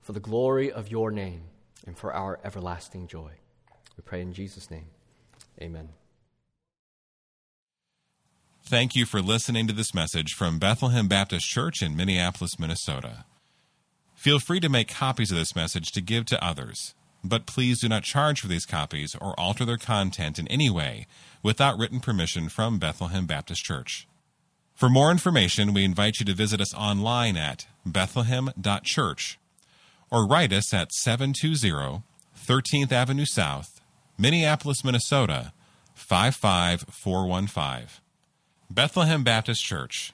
for 0.00 0.12
the 0.12 0.20
glory 0.20 0.70
of 0.70 0.90
your 0.90 1.10
name, 1.10 1.42
and 1.86 1.98
for 1.98 2.12
our 2.12 2.38
everlasting 2.44 3.06
joy. 3.06 3.32
We 3.96 4.02
pray 4.04 4.20
in 4.20 4.32
Jesus' 4.32 4.70
name. 4.70 4.86
Amen. 5.60 5.90
Thank 8.66 8.96
you 8.96 9.04
for 9.04 9.20
listening 9.20 9.66
to 9.66 9.74
this 9.74 9.94
message 9.94 10.32
from 10.32 10.58
Bethlehem 10.58 11.06
Baptist 11.06 11.46
Church 11.46 11.82
in 11.82 11.94
Minneapolis, 11.94 12.58
Minnesota. 12.58 13.24
Feel 14.24 14.38
free 14.38 14.60
to 14.60 14.70
make 14.70 14.88
copies 14.88 15.30
of 15.30 15.36
this 15.36 15.54
message 15.54 15.92
to 15.92 16.00
give 16.00 16.24
to 16.24 16.42
others, 16.42 16.94
but 17.22 17.44
please 17.44 17.78
do 17.80 17.90
not 17.90 18.04
charge 18.04 18.40
for 18.40 18.48
these 18.48 18.64
copies 18.64 19.14
or 19.20 19.38
alter 19.38 19.66
their 19.66 19.76
content 19.76 20.38
in 20.38 20.48
any 20.48 20.70
way 20.70 21.06
without 21.42 21.76
written 21.76 22.00
permission 22.00 22.48
from 22.48 22.78
Bethlehem 22.78 23.26
Baptist 23.26 23.62
Church. 23.62 24.08
For 24.74 24.88
more 24.88 25.10
information, 25.10 25.74
we 25.74 25.84
invite 25.84 26.20
you 26.20 26.24
to 26.24 26.32
visit 26.32 26.58
us 26.58 26.72
online 26.72 27.36
at 27.36 27.66
bethlehem.church 27.84 29.38
or 30.10 30.26
write 30.26 30.54
us 30.54 30.72
at 30.72 30.90
720 30.94 32.02
13th 32.34 32.92
Avenue 32.92 33.26
South, 33.26 33.82
Minneapolis, 34.16 34.82
Minnesota 34.82 35.52
55415. 35.96 37.88
Bethlehem 38.70 39.22
Baptist 39.22 39.62
Church 39.62 40.13